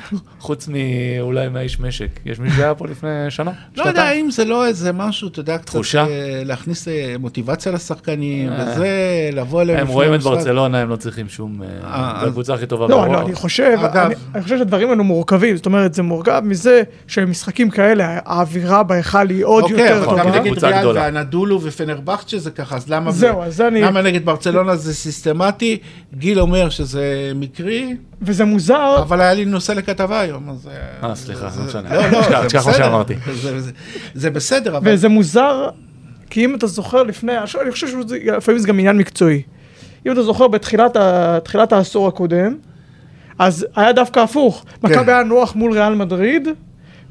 חוץ 0.40 0.68
מאולי 0.68 1.48
מהאיש 1.48 1.80
משק. 1.80 2.20
יש 2.26 2.38
מישהו 2.38 2.56
שהיה 2.58 2.74
פה 2.74 2.86
לפני 2.86 3.08
שנה? 3.28 3.50
לא 3.76 3.84
יודע? 3.84 4.02
האם 4.02 4.30
זה 4.30 4.44
לא 4.44 4.66
איזה 4.66 4.92
משהו, 4.92 5.28
אתה 5.28 5.40
יודע, 5.40 5.58
קצת 5.58 5.66
תחושה? 5.66 6.04
אה, 6.06 6.06
להכניס 6.44 6.88
אה, 6.88 7.14
מוטיבציה 7.18 7.72
לשחקנים, 7.72 8.48
אה. 8.52 8.64
וזה, 8.72 8.88
לבוא 9.32 9.62
אליהם 9.62 9.80
הם 9.80 9.86
רואים 9.86 10.14
את. 10.14 10.20
ברצלונה, 10.22 10.78
הם 10.78 10.88
לא 10.88 10.96
צריכים 10.96 11.28
שום... 11.28 11.60
הקבוצה 11.82 12.54
הכי 12.54 12.66
טובה 12.66 12.86
לא, 12.88 12.96
בעולם. 12.96 13.12
לא, 13.12 13.20
אני 13.26 13.34
חושב, 13.34 13.76
אגב- 13.84 14.10
אני, 14.34 14.42
חושב 14.42 14.58
שהדברים 14.58 14.90
האלו 14.90 15.04
מורכבים, 15.04 15.56
זאת 15.56 15.66
אומרת, 15.66 15.94
זה 15.94 16.02
מורכב 16.02 16.42
מזה 16.44 16.82
שמשחקים 17.06 17.70
כאלה, 17.70 18.18
האווירה 18.24 18.82
בהיכל 18.82 19.28
היא 19.28 19.44
עוד 19.44 19.62
אוקיי, 19.62 19.80
יותר 19.80 19.96
אבל 19.98 20.04
טובה. 20.04 20.24
גם 20.24 20.44
נגד 20.46 20.64
ריאל. 20.64 20.86
והנדולו 20.96 21.60
ופנרבכצ'ה 21.62 22.38
זה 22.48 22.54
ככה, 22.54 22.76
אז 22.76 22.88
למה... 22.88 23.10
זהו, 23.10 23.42
אז 23.42 23.60
אני- 23.60 23.80
למה 23.82 24.02
נגד 24.02 24.24
ברצלונה 24.24 24.76
זה 24.76 24.94
סיסטמטי? 24.94 25.78
גיל 26.14 26.40
אומר 26.40 26.68
שזה 26.70 27.02
מקרי, 27.34 27.96
וזה 28.22 28.44
מוזר, 28.44 28.98
אבל 29.02 29.20
היה 29.20 29.34
לי 29.34 29.44
נושא 29.44 29.72
לכתבה 29.72 30.20
היום, 30.20 30.50
אז... 30.50 30.68
אה, 31.02 31.14
סליחה, 31.14 31.50
זה- 31.50 31.60
לא 31.60 31.66
משנה. 31.66 31.94
לא, 31.94 32.02
לא, 32.10 32.22
זה 32.42 32.46
תשכח 32.46 32.66
מה 32.66 32.72
בסדר. 32.72 32.84
שאמרתי. 32.84 33.14
זה- 33.34 33.60
זה- 33.60 33.70
זה 34.14 34.30
בסדר, 34.30 34.76
אבל... 34.76 34.92
וזה 34.94 35.08
מוזר, 35.08 35.68
כי 36.30 36.44
אם 36.44 36.54
אתה 36.54 36.66
זוכר 36.66 37.02
לפני, 37.02 37.32
אני 37.62 37.70
חושב 37.70 37.86
שלפעמים 37.86 38.58
זה 38.60 38.68
גם 38.68 38.78
עניין 38.78 38.96
מקצועי. 38.96 39.42
אם 40.06 40.12
אתה 40.12 40.22
זוכר 40.22 40.48
בתחילת 40.48 40.96
ה, 40.96 41.38
העשור 41.76 42.08
הקודם, 42.08 42.56
אז 43.38 43.66
היה 43.76 43.92
דווקא 43.92 44.20
הפוך. 44.20 44.64
כן. 44.82 44.88
מכבי 44.88 45.12
היה 45.12 45.22
נוח 45.22 45.54
מול 45.56 45.72
ריאל 45.72 45.94
מדריד, 45.94 46.48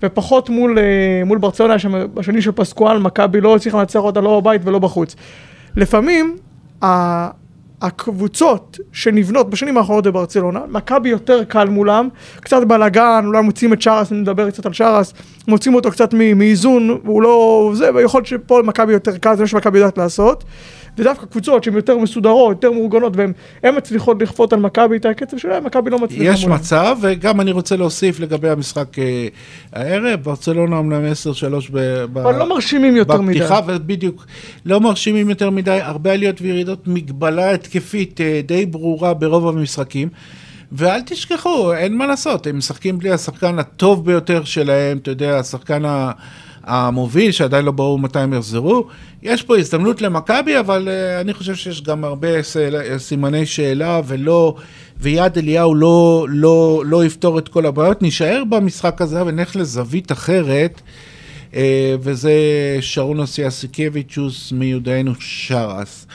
ופחות 0.04 0.50
מול, 0.50 0.80
אה, 0.80 0.84
מול 1.26 1.38
ברצלונה, 1.38 1.80
שם 1.80 2.14
בשנים 2.14 2.42
של 2.42 2.52
פסקואל, 2.52 2.98
מכבי 2.98 3.42
לא 3.42 3.56
הצליחה 3.56 3.80
לנצח 3.80 4.00
אותה 4.00 4.22
לא 4.22 4.40
בבית 4.40 4.62
ולא 4.66 4.80
בחוץ. 4.80 5.16
לפעמים, 5.76 6.38
הקבוצות 7.82 8.80
שנבנות 8.92 9.50
בשנים 9.50 9.78
האחרונות 9.78 10.08
בברצלונה, 10.08 10.60
מכבי 10.70 11.10
יותר 11.10 11.44
קל 11.44 11.68
מולם, 11.70 12.10
קצת 12.40 12.64
בלאגן, 12.68 13.24
אולי 13.26 13.42
מוצאים 13.42 13.74
את 13.74 13.82
שרס, 13.82 14.12
אני 14.12 14.22
מדבר 14.22 14.50
קצת 14.50 14.66
על 14.66 14.74
שרס, 14.74 15.14
מוצאים 15.48 15.76
אותו 15.76 15.92
קצת 15.92 16.14
מאיזון, 16.14 17.00
והוא 17.04 17.22
לא... 17.22 17.72
זה, 17.76 17.90
ויכול 17.96 18.18
להיות 18.20 18.28
שפה 18.28 18.60
למכבי 18.60 18.94
יותר 18.94 19.18
קל, 19.18 19.36
זה 19.36 19.44
מה 19.44 19.48
שמכבי 19.48 19.80
יודעת 19.80 19.98
לעשות. 19.98 20.44
ודווקא 20.98 21.26
קבוצות 21.26 21.64
שהן 21.64 21.76
יותר 21.76 21.98
מסודרות, 21.98 22.56
יותר 22.56 22.72
מאורגנות, 22.72 23.18
והן 23.18 23.32
הן 23.64 23.78
מצליחות 23.78 24.22
לכפות 24.22 24.54
על 24.54 24.60
מכבי 24.60 24.98
את 24.98 25.06
הקצב 25.06 25.38
שלהם, 25.38 25.64
מכבי 25.64 25.90
לא 25.90 26.00
מצליחה 26.00 26.34
יש 26.34 26.46
מצב, 26.46 26.98
וגם 27.02 27.42
אני 27.42 27.52
רוצה 27.52 27.76
להוסיף 27.76 28.20
לגבי 28.20 28.50
המשחק 28.50 29.00
אה, 29.00 29.28
הערב, 29.74 30.24
ברצלונה 30.24 30.80
אמנם 30.80 31.02
10-3 31.02 31.72
ב... 31.72 32.06
ב- 32.14 32.18
אבל 32.18 32.38
לא 32.38 32.50
מרשימים 32.50 32.96
יותר 32.96 33.22
מדי. 33.22 33.40
בפתיחה, 33.40 33.60
ובדיוק, 33.68 34.26
לא 34.66 34.80
מרשימים 34.80 35.30
יותר 35.30 35.50
מדי, 35.50 35.80
הרבה 35.82 36.14
עליות 36.14 36.42
וירידות, 36.42 36.88
מגבלה 36.88 37.52
התקפית 37.52 38.22
אה, 38.22 38.42
די 38.46 38.66
ברורה 38.66 39.14
ברוב 39.14 39.48
המשחקים. 39.48 40.10
ואל 40.72 41.02
תשכחו, 41.02 41.74
אין 41.74 41.98
מה 41.98 42.08
לעשות, 42.08 42.48
הם 42.48 42.58
משחקים 42.58 42.98
בלי 42.98 43.12
השחקן 43.12 43.60
הטוב 43.60 44.06
ביותר 44.06 44.44
שלהם, 44.44 44.98
אתה 44.98 45.12
יודע, 45.12 45.40
השחקן 45.40 45.86
ה... 45.86 46.12
המוביל, 46.68 47.32
שעדיין 47.32 47.66
לא 47.66 47.72
ברור 47.72 48.00
מתי 48.00 48.20
הם 48.20 48.34
יחזרו. 48.34 48.88
יש 49.24 49.44
פה 49.44 49.58
הזדמנות 49.58 50.02
למכבי, 50.02 50.60
אבל 50.60 50.88
uh, 50.88 51.22
אני 51.22 51.34
חושב 51.34 51.56
שיש 51.56 51.82
גם 51.82 52.04
הרבה 52.04 52.44
סל- 52.44 52.98
סימני 52.98 53.46
שאלה, 53.46 54.02
ולא, 54.08 54.56
ויד 55.00 55.38
אליהו 55.38 55.76
לא, 55.76 56.26
לא, 56.30 56.84
לא 56.86 57.06
יפתור 57.06 57.40
את 57.40 57.48
כל 57.48 57.66
הבעיות. 57.66 58.02
נישאר 58.02 58.44
במשחק 58.50 59.02
הזה 59.02 59.26
ונלך 59.26 59.56
לזווית 59.56 60.12
אחרת, 60.12 60.82
uh, 61.52 61.56
וזה 62.00 62.32
שרון 62.82 63.20
אוסיאסיקביצ'וס 63.20 64.52
מיודענו 64.52 65.12
שרס. 65.20 66.08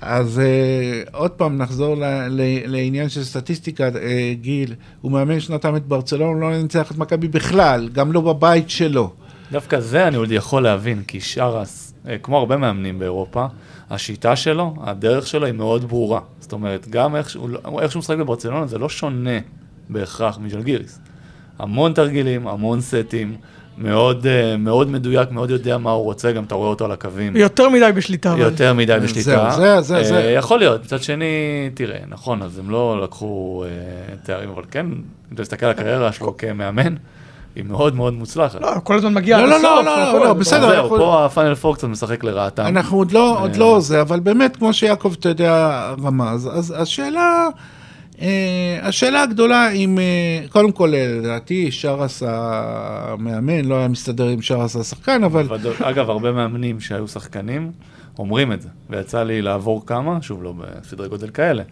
אז 0.00 0.40
uh, 0.40 1.16
עוד 1.16 1.30
פעם 1.30 1.58
נחזור 1.58 1.94
ל, 1.94 2.04
ל, 2.28 2.40
לעניין 2.64 3.08
של 3.08 3.24
סטטיסטיקה, 3.24 3.88
uh, 3.88 3.94
גיל, 4.40 4.74
הוא 5.00 5.12
מאמן 5.12 5.40
שנתיים 5.40 5.76
את 5.76 5.86
ברצלונה, 5.86 6.40
לא 6.40 6.62
ניצח 6.62 6.90
את 6.90 6.98
מכבי 6.98 7.28
בכלל, 7.28 7.88
גם 7.92 8.12
לא 8.12 8.20
בבית 8.20 8.70
שלו. 8.70 9.12
דווקא 9.52 9.80
זה 9.80 10.08
אני 10.08 10.16
עוד 10.16 10.32
יכול 10.32 10.62
להבין, 10.62 11.02
כי 11.06 11.20
שרס, 11.20 11.94
אה, 12.08 12.18
כמו 12.18 12.38
הרבה 12.38 12.56
מאמנים 12.56 12.98
באירופה, 12.98 13.46
השיטה 13.90 14.36
שלו, 14.36 14.74
הדרך 14.82 15.26
שלו 15.26 15.46
היא 15.46 15.54
מאוד 15.54 15.84
ברורה. 15.88 16.20
זאת 16.40 16.52
אומרת, 16.52 16.88
גם 16.88 17.16
איך 17.16 17.30
שהוא, 17.30 17.48
איך 17.80 17.90
שהוא 17.92 18.00
משחק 18.00 18.16
בברצלונה 18.16 18.66
זה 18.66 18.78
לא 18.78 18.88
שונה 18.88 19.38
בהכרח 19.88 20.38
מז'לגיריס. 20.38 21.00
המון 21.58 21.92
תרגילים, 21.92 22.48
המון 22.48 22.80
סטים, 22.80 23.36
מאוד, 23.78 24.26
אה, 24.26 24.56
מאוד 24.56 24.90
מדויק, 24.90 25.30
מאוד 25.30 25.50
יודע 25.50 25.78
מה 25.78 25.90
הוא 25.90 26.04
רוצה, 26.04 26.32
גם 26.32 26.44
אתה 26.44 26.54
רואה 26.54 26.68
אותו 26.68 26.84
על 26.84 26.92
הקווים. 26.92 27.36
יותר 27.36 27.68
מדי 27.68 27.90
בשליטה. 27.94 28.32
אבל. 28.32 28.40
יותר 28.40 28.74
מדי 28.74 28.96
בשליטה. 29.02 29.50
זהו, 29.50 29.60
זה- 29.60 29.80
זה- 29.82 29.96
אה, 29.96 30.04
זה. 30.04 30.20
יכול 30.36 30.58
להיות. 30.58 30.84
מצד 30.84 31.02
שני, 31.02 31.24
תראה, 31.74 31.98
נכון, 32.08 32.42
אז 32.42 32.58
הם 32.58 32.70
לא 32.70 33.00
לקחו 33.04 33.64
אה, 33.64 33.70
תארים, 34.22 34.48
אבל 34.50 34.62
כן, 34.70 34.86
אם 34.86 35.00
אתה 35.34 35.42
מסתכל 35.42 35.66
על 35.66 35.72
הקריירה 35.72 36.12
שלו 36.12 36.36
כמאמן, 36.36 36.94
היא 37.56 37.64
מאוד 37.64 37.96
מאוד 37.96 38.14
מוצלחת. 38.14 38.60
לא, 38.60 38.70
כל 38.84 38.96
הזמן 38.96 39.14
מגיע 39.14 39.38
לא, 39.38 39.48
לא, 39.48 39.56
הסוף. 39.56 39.84
לא, 39.84 40.12
לא, 40.12 40.24
לא, 40.24 40.32
בסדר. 40.32 40.68
זהו, 40.68 40.88
פה 40.88 41.24
הפיינל 41.24 41.54
פור 41.54 41.74
קצת 41.74 41.88
משחק 41.88 42.24
לרעתם. 42.24 42.66
אנחנו 42.66 42.96
עוד 42.96 43.12
לא, 43.12 43.38
אה. 43.42 43.58
לא 43.58 43.80
זה, 43.80 44.00
אבל 44.00 44.20
באמת, 44.20 44.56
כמו 44.56 44.72
שיעקב, 44.72 45.14
אתה 45.18 45.28
יודע, 45.28 45.84
רמז, 46.02 46.48
אז 46.52 46.74
השאלה, 46.76 47.46
אה, 48.20 48.78
השאלה 48.82 49.22
הגדולה 49.22 49.70
אם, 49.70 49.98
אה, 49.98 50.48
קודם 50.48 50.72
כל, 50.72 50.92
לדעתי, 50.96 51.70
שרס 51.70 52.22
המאמן 52.26 53.64
לא 53.64 53.74
היה 53.74 53.88
מסתדר 53.88 54.28
עם 54.28 54.42
שרס 54.42 54.76
השחקן, 54.76 55.24
אבל. 55.24 55.46
אגב, 55.82 56.10
הרבה 56.10 56.32
מאמנים 56.32 56.80
שהיו 56.80 57.08
שחקנים 57.08 57.72
אומרים 58.18 58.52
את 58.52 58.62
זה, 58.62 58.68
ויצא 58.90 59.22
לי 59.22 59.42
לעבור 59.42 59.86
כמה, 59.86 60.18
שוב, 60.22 60.42
לא 60.42 60.54
בסדרי 60.56 61.08
גודל 61.08 61.30
כאלה, 61.30 61.62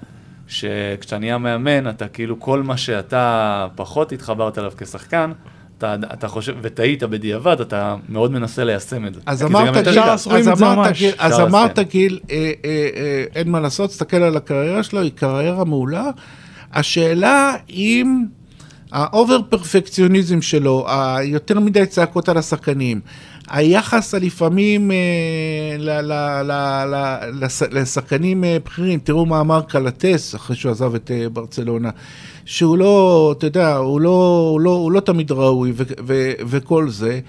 שכשאתה 0.47 1.18
נהיה 1.18 1.38
מאמן, 1.38 1.88
אתה 1.88 2.09
כאילו 2.09 2.40
כל 2.40 2.62
מה 2.62 2.76
שאתה 2.76 3.66
פחות 3.75 4.12
התחברת 4.12 4.59
אליו 4.59 4.73
כשחקן, 4.78 5.33
אתה, 5.78 5.95
אתה 6.12 6.28
חושב, 6.28 6.54
וטעית 6.62 7.02
בדיעבד, 7.02 7.61
אתה 7.61 7.97
מאוד 8.09 8.33
מנסה 8.33 8.64
ליישם 8.64 9.06
את 9.06 9.14
זה. 9.14 9.21
אז 9.26 9.42
אמרת, 9.42 9.88
גיל, 9.88 10.00
אז 10.00 10.62
אמרת. 10.62 10.92
גיל, 10.92 11.14
אז 11.18 11.40
אמרת. 11.40 11.78
גיל, 11.78 12.18
אה, 12.30 12.37
אה, 12.37 12.88
אה, 12.97 13.25
אין 13.35 13.50
מה 13.50 13.61
לעשות, 13.61 13.90
תסתכל 13.90 14.16
על 14.16 14.37
הקריירה 14.37 14.83
שלו, 14.83 15.00
היא 15.00 15.12
קריירה 15.14 15.64
מעולה. 15.64 16.11
השאלה 16.73 17.54
אם 17.71 18.25
ה 18.93 19.02
over 19.02 19.38
פרפקציוניזם 19.49 20.42
שלו, 20.42 20.87
היותר 20.88 21.61
מדי 21.61 21.87
צעקות 21.87 22.28
על 22.28 22.37
השחקנים, 22.37 23.00
היחס 23.49 24.15
הלפעמים 24.15 24.91
אה, 24.91 25.76
לשחקנים 27.71 28.45
אה, 28.45 28.57
בכירים, 28.65 28.99
תראו 28.99 29.26
מה 29.26 29.41
אמר 29.41 29.62
קלטס 29.62 30.35
אחרי 30.35 30.57
שהוא 30.57 30.73
עזב 30.73 30.95
את 30.95 31.11
אה, 31.11 31.29
ברצלונה, 31.29 31.91
שהוא 32.45 32.79
לא, 32.79 33.35
אתה 33.38 33.47
יודע, 33.47 33.76
הוא 33.76 34.00
לא, 34.00 34.49
הוא 34.53 34.61
לא, 34.61 34.71
הוא 34.71 34.93
לא 34.93 35.00
תמיד 35.00 35.33
ראוי 35.33 35.73
ו- 35.76 35.83
ו- 36.07 36.33
וכל 36.47 36.88
זה. 36.88 37.21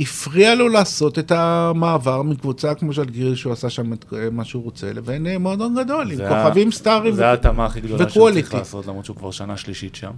הפריע 0.00 0.54
לו 0.54 0.68
לעשות 0.68 1.18
את 1.18 1.32
המעבר 1.32 2.22
מקבוצה 2.22 2.74
כמו 2.74 2.92
של 2.92 3.04
גירי, 3.04 3.36
שהוא 3.36 3.52
עשה 3.52 3.70
שם 3.70 3.92
את 3.92 4.04
מה 4.32 4.44
שהוא 4.44 4.62
רוצה, 4.62 4.92
לבין 4.92 5.26
מועדון 5.36 5.74
גדול, 5.84 6.12
עם 6.12 6.18
כוכבים 6.28 6.72
סטארים. 6.72 7.14
זה 7.14 7.28
ההתאמה 7.28 7.66
הכי 7.66 7.80
גדולה 7.80 8.10
שהוא. 8.10 8.30
צריך 8.30 8.54
לעשות, 8.54 8.86
למרות 8.86 9.04
שהוא 9.04 9.16
כבר 9.16 9.30
שנה 9.30 9.56
שלישית 9.56 9.94
שם. 9.94 10.12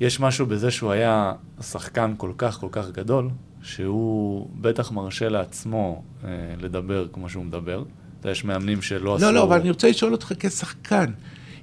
יש 0.00 0.20
משהו 0.20 0.46
בזה 0.46 0.70
שהוא 0.70 0.90
היה 0.90 1.32
שחקן 1.60 2.14
כל 2.16 2.32
כך 2.38 2.58
כל 2.58 2.68
כך 2.72 2.90
גדול, 2.90 3.30
שהוא 3.62 4.48
בטח 4.60 4.92
מרשה 4.92 5.28
לעצמו 5.28 6.02
אה, 6.24 6.30
לדבר 6.60 7.06
כמו 7.12 7.28
שהוא 7.28 7.44
מדבר. 7.44 7.82
אתה 7.82 8.28
יודע, 8.28 8.30
יש 8.30 8.44
מאמנים 8.44 8.82
שלא 8.82 9.14
עשו... 9.14 9.24
לא, 9.24 9.32
לא, 9.32 9.42
אבל 9.42 9.60
אני 9.60 9.70
רוצה 9.70 9.90
לשאול 9.90 10.12
אותך 10.12 10.32
כשחקן, 10.38 11.12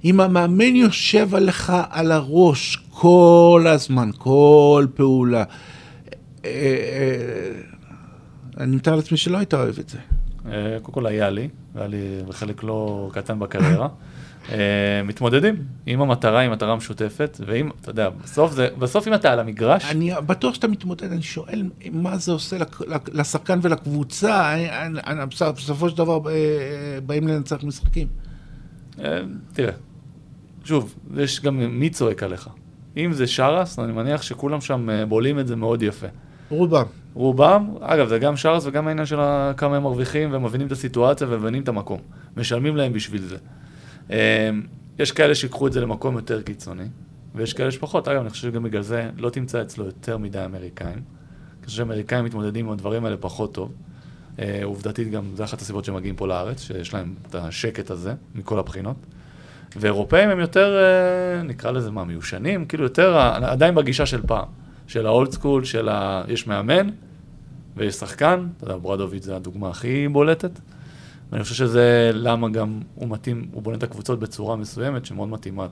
אם 0.05 0.19
המאמן 0.19 0.75
יושב 0.75 1.35
עליך 1.35 1.73
על 1.89 2.11
הראש 2.11 2.83
כל 2.89 3.65
הזמן, 3.69 4.09
כל 4.17 4.87
פעולה, 4.93 5.43
אה, 6.45 6.51
אה, 6.51 7.51
אני 8.57 8.75
מתאר 8.75 8.95
לעצמי 8.95 9.17
שלא 9.17 9.37
היית 9.37 9.53
אוהב 9.53 9.79
את 9.79 9.89
זה. 9.89 9.97
אה, 10.45 10.77
קודם 10.81 10.93
כל 10.93 11.05
היה 11.05 11.29
לי, 11.29 11.49
והיה 11.75 11.87
לי 11.87 12.23
בחלק 12.27 12.63
לא 12.63 13.09
קטן 13.13 13.39
בקריירה. 13.39 13.87
אה, 14.51 14.57
מתמודדים 15.03 15.55
עם 15.85 16.01
המטרה, 16.01 16.41
עם 16.41 16.51
מטרה 16.51 16.75
משותפת, 16.75 17.37
ואם, 17.45 17.69
אתה 17.81 17.89
יודע, 17.89 18.09
בסוף, 18.09 18.51
זה, 18.51 18.67
בסוף 18.79 19.07
אם 19.07 19.13
אתה 19.13 19.33
על 19.33 19.39
המגרש, 19.39 19.85
אני 19.91 20.11
בטוח 20.25 20.53
שאתה 20.53 20.67
מתמודד, 20.67 21.11
אני 21.11 21.21
שואל 21.21 21.63
מה 21.91 22.17
זה 22.17 22.31
עושה 22.31 22.57
לשחקן 23.13 23.59
ולקבוצה, 23.61 24.53
אני- 24.53 24.69
אני- 24.69 24.99
אני- 25.07 25.25
בסופו 25.55 25.89
של 25.89 25.97
דבר 25.97 26.19
אה, 26.29 26.33
באים 27.05 27.27
לנצח 27.27 27.63
משחקים. 27.63 28.07
אה, 29.03 29.19
תראה, 29.53 29.71
שוב, 30.63 30.95
יש 31.17 31.41
גם 31.41 31.57
מי 31.79 31.89
צועק 31.89 32.23
עליך. 32.23 32.49
אם 32.97 33.13
זה 33.13 33.27
שרס, 33.27 33.79
אני 33.79 33.91
מניח 33.93 34.21
שכולם 34.21 34.61
שם 34.61 34.89
אה, 34.89 35.05
בולעים 35.05 35.39
את 35.39 35.47
זה 35.47 35.55
מאוד 35.55 35.83
יפה. 35.83 36.07
רובם. 36.49 36.83
רובם, 37.13 37.69
אגב, 37.81 38.07
זה 38.07 38.19
גם 38.19 38.37
שרס 38.37 38.65
וגם 38.65 38.87
העניין 38.87 39.05
של 39.05 39.17
כמה 39.57 39.75
הם 39.77 39.83
מרוויחים 39.83 40.29
ומבינים 40.31 40.67
את 40.67 40.71
הסיטואציה 40.71 41.27
ומבינים 41.29 41.63
את 41.63 41.67
המקום. 41.67 41.99
משלמים 42.37 42.75
להם 42.77 42.93
בשביל 42.93 43.21
זה. 43.21 43.37
אה, 44.11 44.49
יש 44.99 45.11
כאלה 45.11 45.35
שיקחו 45.35 45.67
את 45.67 45.73
זה 45.73 45.81
למקום 45.81 46.15
יותר 46.15 46.41
קיצוני, 46.41 46.83
ויש 47.35 47.53
כאלה 47.53 47.71
שפחות. 47.71 48.07
אגב, 48.07 48.21
אני 48.21 48.29
חושב 48.29 48.51
שגם 48.51 48.63
בגלל 48.63 48.81
זה 48.81 49.09
לא 49.17 49.29
תמצא 49.29 49.61
אצלו 49.61 49.85
יותר 49.85 50.17
מדי 50.17 50.45
אמריקאים. 50.45 50.93
אני 51.59 51.65
חושב 51.65 51.77
שאמריקאים 51.77 52.25
מתמודדים 52.25 52.65
עם 52.65 52.71
הדברים 52.71 53.05
האלה 53.05 53.17
פחות 53.17 53.53
טוב. 53.53 53.71
אה, 54.39 54.59
עובדתית 54.63 55.11
גם, 55.11 55.23
זה 55.35 55.43
אחת 55.43 55.61
הסיבות 55.61 55.85
שמגיעים 55.85 56.15
פה 56.15 56.27
לארץ, 56.27 56.61
שיש 56.61 56.93
להם 56.93 57.15
את 57.29 57.35
השקט 57.35 57.91
הזה 57.91 58.13
מכל 58.35 58.59
הבחינות. 58.59 58.95
ואירופאים 59.75 60.29
הם 60.29 60.39
יותר, 60.39 60.77
אה, 60.77 61.43
נקרא 61.43 61.71
לזה 61.71 61.91
מה, 61.91 62.03
מיושנים? 62.03 62.65
כאילו 62.65 62.83
יותר, 62.83 63.17
ה- 63.17 63.51
עדיין 63.51 63.75
בגישה 63.75 64.05
של 64.05 64.21
פעם. 64.27 64.45
של 64.87 65.05
האולד 65.05 65.31
סקול, 65.31 65.63
של 65.63 65.89
ה... 65.89 66.23
יש 66.27 66.47
מאמן 66.47 66.89
ויש 67.77 67.95
שחקן, 67.95 68.47
אתה 68.57 68.63
יודע, 68.65 68.77
ברדוביץ' 68.77 69.23
זה 69.23 69.35
הדוגמה 69.35 69.69
הכי 69.69 70.07
בולטת. 70.07 70.51
ואני 71.31 71.43
חושב 71.43 71.55
שזה 71.55 72.11
למה 72.13 72.49
גם 72.49 72.79
הוא 72.95 73.09
מתאים, 73.09 73.45
הוא 73.51 73.61
בונה 73.63 73.77
את 73.77 73.83
הקבוצות 73.83 74.19
בצורה 74.19 74.55
מסוימת 74.55 75.05
שמאוד 75.05 75.29
מתאימה 75.29 75.67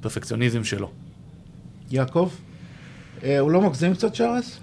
לפרפקציוניזם 0.00 0.64
שלו. 0.64 0.90
יעקב? 1.90 2.30
אה, 3.24 3.38
הוא 3.38 3.50
לא 3.50 3.60
מגזים 3.60 3.94
קצת 3.94 4.14
שרס? 4.14 4.58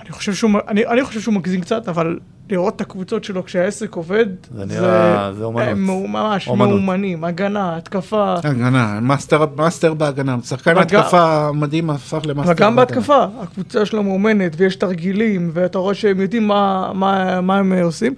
אני 0.00 0.10
חושב 0.10 0.34
שהוא, 0.34 0.50
אני, 0.68 0.86
אני 0.86 1.04
חושב 1.04 1.20
שהוא 1.20 1.34
מגזים 1.34 1.60
קצת, 1.60 1.88
אבל 1.88 2.18
לראות 2.50 2.76
את 2.76 2.80
הקבוצות 2.80 3.24
שלו 3.24 3.44
כשהעסק 3.44 3.94
עובד, 3.94 4.26
זה 4.54 4.64
נראה- 4.64 5.32
זה 5.32 5.44
אומנות. 5.44 5.68
הם 5.68 5.86
ממש 5.86 6.48
אומנות. 6.48 6.68
מאומנים, 6.80 7.24
הגנה, 7.24 7.76
התקפה, 7.76 8.34
הגנה, 8.44 9.00
מאסטר, 9.00 9.46
מאסטר 9.56 9.94
בהגנה, 9.94 10.36
שחקן 10.44 10.70
גם- 10.74 10.78
התקפה 10.82 11.52
מדהים 11.52 11.90
הפך 11.90 12.20
למאסטר 12.26 12.52
בהגנה. 12.54 12.70
בהתקפה, 12.76 13.24
הקבוצה 13.40 13.86
שלו 13.86 14.02
מאומנת 14.02 14.52
ויש 14.56 14.76
תרגילים 14.76 15.50
ואתה 15.54 15.78
רואה 15.78 15.94
שהם 15.94 16.20
יודעים 16.20 16.48
מה, 16.48 16.92
מה, 16.94 17.40
מה 17.40 17.56
הם 17.58 17.72
עושים. 17.72 18.14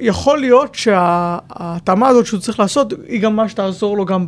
יכול 0.00 0.38
להיות 0.38 0.74
שההתאמה 0.74 2.08
הזאת 2.08 2.26
שהוא 2.26 2.40
צריך 2.40 2.60
לעשות 2.60 2.92
היא 3.08 3.20
גם 3.20 3.36
מה 3.36 3.48
שתעזור 3.48 3.96
לו 3.96 4.04
גם 4.04 4.24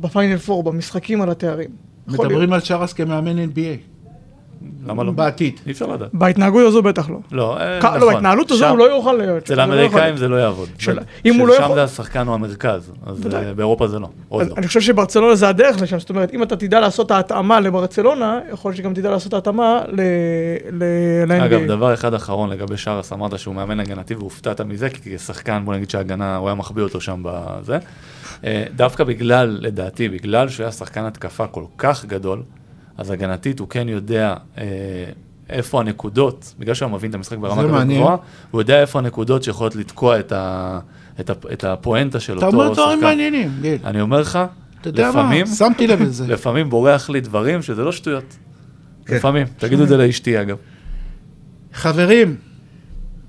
בפיינל 0.00 0.38
פור, 0.38 0.62
במשחקים 0.62 1.22
על 1.22 1.30
התארים. 1.30 1.70
מדברים 2.08 2.52
על 2.52 2.60
שאראס 2.60 2.92
כמאמן 2.92 3.38
NBA, 3.38 3.93
למה 4.86 5.04
לא? 5.04 5.12
בעתיד. 5.12 5.60
אי 5.66 5.72
אפשר 5.72 5.86
לדעת. 5.86 6.08
בהתנהגות 6.12 6.66
הזו 6.66 6.82
בטח 6.82 7.10
לא. 7.10 7.16
לא, 7.32 7.58
אה, 7.60 7.80
כ- 7.80 7.84
נכון. 7.84 8.00
לא, 8.00 8.12
בהתנהלות 8.12 8.50
הזו 8.50 8.68
הוא 8.68 8.78
לא 8.78 8.84
יוכל 8.84 9.12
להיות. 9.12 9.36
אצל 9.42 9.46
זה 9.54 9.56
לא 9.56 9.62
האמריקאים. 9.62 10.16
זה 10.16 10.28
לא 10.28 10.36
יעבוד. 10.36 10.68
אם 11.24 11.34
הוא 11.34 11.48
לא 11.48 11.56
שם 11.56 11.62
יכול- 11.62 11.74
זה 11.74 11.82
השחקן 11.84 12.28
או 12.28 12.34
המרכז, 12.34 12.92
אז. 13.06 13.26
אה, 13.34 13.54
באירופה 13.54 13.88
זה 13.88 13.98
לא, 13.98 14.08
לא. 14.32 14.40
אני 14.56 14.66
חושב 14.66 14.80
שברצלונה 14.80 15.34
זה 15.34 15.48
הדרך 15.48 15.82
לשם, 15.82 15.98
זאת 15.98 16.10
אומרת, 16.10 16.34
אם 16.34 16.42
אתה 16.42 16.56
תדע 16.56 16.80
לעשות 16.80 17.06
את 17.06 17.10
ההתאמה 17.10 17.60
לברצלונה, 17.60 18.38
יכול 18.52 18.68
להיות 18.68 18.76
שגם 18.76 18.94
תדע 18.94 19.10
לעשות 19.10 19.28
את 19.28 19.34
ההתאמה 19.34 19.80
ל-NBA. 19.88 21.44
אגב, 21.44 21.60
דבר 21.66 21.94
אחד 21.94 22.14
אחרון 22.14 22.50
לגבי 22.50 22.76
שרס, 22.76 23.12
אמרת 23.12 23.38
שהוא 23.38 23.54
מאמן 23.54 23.80
הגנתי 23.80 24.14
והופתעת 24.14 24.60
מזה, 24.60 24.88
כי 24.90 25.16
כשחקן, 25.16 25.62
בוא 25.64 25.74
נגיד 25.74 25.90
שההגנה, 25.90 26.36
הוא 26.36 26.48
היה 26.48 26.54
מחביא 26.54 26.82
אותו 26.82 27.00
שם 27.00 27.20
בזה. 27.24 27.78
אה, 28.44 28.64
דווקא 28.76 29.04
בגלל, 29.04 29.58
לדעתי, 29.60 30.08
בגלל 30.08 30.48
שהוא 30.48 30.64
היה 30.64 30.72
שחקן 30.72 31.04
התקפה 31.04 31.46
כל 31.46 31.64
כך 31.78 32.04
גדול, 32.04 32.42
אז 32.98 33.10
הגנתית 33.10 33.60
הוא 33.60 33.68
כן 33.68 33.88
יודע 33.88 34.34
אה, 34.58 34.64
איפה 35.50 35.80
הנקודות, 35.80 36.54
בגלל 36.58 36.74
שהוא 36.74 36.90
מבין 36.90 37.10
את 37.10 37.14
המשחק 37.14 37.38
ברמה 37.38 37.62
כזאת. 37.64 37.86
גבוהה, 37.86 38.16
הוא 38.50 38.60
יודע 38.60 38.80
איפה 38.80 38.98
הנקודות 38.98 39.42
שיכולות 39.42 39.76
לתקוע 39.76 40.20
את, 40.20 40.32
ה, 40.32 40.78
את, 41.20 41.30
ה, 41.30 41.32
את 41.52 41.64
הפואנטה 41.64 42.20
של 42.20 42.38
אתה 42.38 42.46
אותו 42.46 42.56
אומר 42.56 42.72
דברים 42.72 42.98
שחקן. 42.98 43.06
מעניינים, 43.06 43.50
גיל. 43.60 43.78
אני 43.84 44.00
אומר 44.00 44.20
לך, 44.20 44.38
אתה 44.80 44.90
לפעמים, 45.08 45.46
שמתי 45.46 45.86
לב 45.86 46.02
לזה. 46.02 46.26
לפעמים 46.34 46.70
בורח 46.70 47.10
לי 47.10 47.20
דברים 47.20 47.62
שזה 47.62 47.84
לא 47.84 47.92
שטויות. 47.92 48.36
כן. 49.06 49.16
לפעמים, 49.16 49.46
תגידו 49.58 49.82
את 49.82 49.88
זה 49.88 49.96
לאשתי 49.96 50.40
אגב. 50.40 50.56
חברים, 51.72 52.36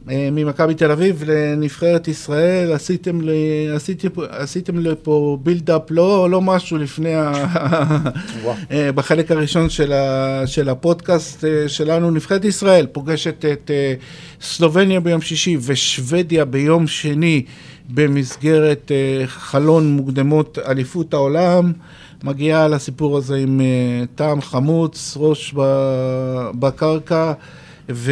ממכבי 0.08 0.74
תל 0.74 0.92
אביב 0.92 1.24
לנבחרת 1.28 2.08
ישראל, 2.08 2.74
עשיתם, 2.74 3.22
ל... 3.22 3.30
עשיתם, 3.76 4.10
עשיתם 4.30 4.80
לפה 4.80 5.38
בילדאפ, 5.44 5.82
לא, 5.90 6.30
לא 6.30 6.42
משהו 6.42 6.78
לפני, 6.78 7.16
ה... 7.16 7.32
אה, 8.72 8.92
בחלק 8.92 9.32
הראשון 9.32 9.70
של, 9.70 9.94
ה... 9.94 10.42
של 10.48 10.70
הפודקאסט 10.70 11.46
אה, 11.46 11.70
שלנו, 11.70 12.12
נבחרת 12.12 12.46
ישראל 12.46 12.86
פוגשת 12.86 13.46
את 13.46 13.72
אה, 13.74 13.94
סלובניה 14.42 15.00
ביום 15.00 15.22
שישי 15.22 15.58
ושוודיה 15.62 16.46
ביום 16.46 16.88
שני 16.88 17.44
במסגרת 17.90 18.92
אה, 18.92 19.28
חלון 19.28 19.92
מוקדמות 19.92 20.60
אליפות 20.68 21.14
העולם. 21.14 21.74
מגיעה 22.24 22.68
לסיפור 22.68 23.18
הזה 23.18 23.36
עם 23.36 23.62
אה, 23.62 24.06
טעם 24.16 24.42
חמוץ, 24.42 25.18
ראש 25.20 25.56
בקרקע. 26.60 27.34
ו- 27.92 28.12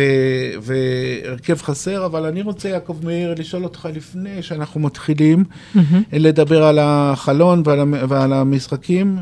והרכב 0.62 1.58
חסר, 1.62 2.06
אבל 2.06 2.26
אני 2.26 2.42
רוצה, 2.42 2.70
יעקב 2.70 2.98
מאיר, 3.04 3.36
לשאול 3.38 3.64
אותך 3.64 3.88
לפני 3.96 4.42
שאנחנו 4.42 4.80
מתחילים 4.80 5.44
לדבר 6.14 6.64
על 6.64 6.80
החלון 6.82 7.62
ועל, 7.66 7.80
המ- 7.80 7.94
ועל 8.10 8.34
המשחקים. 8.34 9.18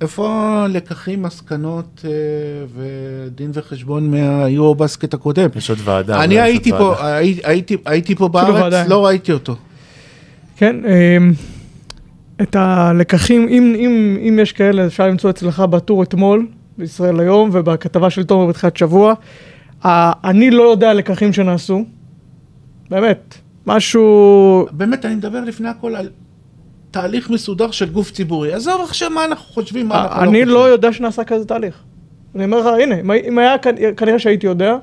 איפה 0.00 0.28
הלקחים, 0.64 1.22
מסקנות 1.22 2.04
אה, 2.04 2.10
ודין 2.76 3.50
וחשבון 3.54 4.10
מהיורו 4.10 4.74
בסקט 4.74 5.14
הקודם? 5.14 5.48
יש 5.56 5.70
עוד 5.70 5.78
ועדה. 5.84 6.24
אני 6.24 6.40
הייתי 6.40 6.70
פה, 6.70 6.76
ועדה. 6.84 7.16
הי- 7.16 7.40
הייתי, 7.44 7.76
הייתי 7.86 8.14
פה. 8.14 8.28
בארץ, 8.28 8.54
לא 8.88 9.06
ראיתי 9.06 9.32
אותו. 9.32 9.56
כן, 10.56 10.76
אמ, 10.84 11.32
את 12.42 12.56
הלקחים, 12.56 13.42
אם, 13.48 13.74
אם, 13.78 14.18
אם 14.28 14.38
יש 14.42 14.52
כאלה, 14.52 14.86
אפשר 14.86 15.06
למצוא 15.08 15.30
אצלך 15.30 15.60
בטור 15.60 16.02
אתמול, 16.02 16.46
בישראל 16.78 17.20
היום, 17.20 17.50
ובכתבה 17.52 18.10
של 18.10 18.24
תומר 18.24 18.46
בתחילת 18.46 18.76
שבוע. 18.76 19.14
אני 19.84 20.50
לא 20.50 20.62
יודע 20.62 20.94
לקחים 20.94 21.32
שנעשו, 21.32 21.84
באמת, 22.90 23.34
משהו... 23.66 24.66
באמת, 24.70 25.04
אני 25.04 25.14
מדבר 25.14 25.40
לפני 25.40 25.68
הכל 25.68 25.96
על 25.96 26.08
תהליך 26.90 27.30
מסודר 27.30 27.70
של 27.70 27.88
גוף 27.90 28.10
ציבורי. 28.10 28.52
עזוב 28.52 28.80
עכשיו 28.84 29.10
מה 29.10 29.24
אנחנו 29.24 29.44
חושבים, 29.54 29.88
מה 29.88 30.02
אנחנו 30.02 30.16
אני 30.20 30.26
חושבים. 30.28 30.48
לא 30.48 30.68
יודע 30.68 30.92
שנעשה 30.92 31.24
כזה 31.24 31.44
תהליך. 31.44 31.74
אני 32.34 32.44
אומר 32.44 32.58
לך, 32.60 32.66
הנה, 32.82 33.00
אם- 33.00 33.10
אם 33.28 33.38
היה, 33.38 33.54
כנ- 33.62 33.94
כנראה 33.96 34.18
שהייתי 34.18 34.46
יודע, 34.46 34.76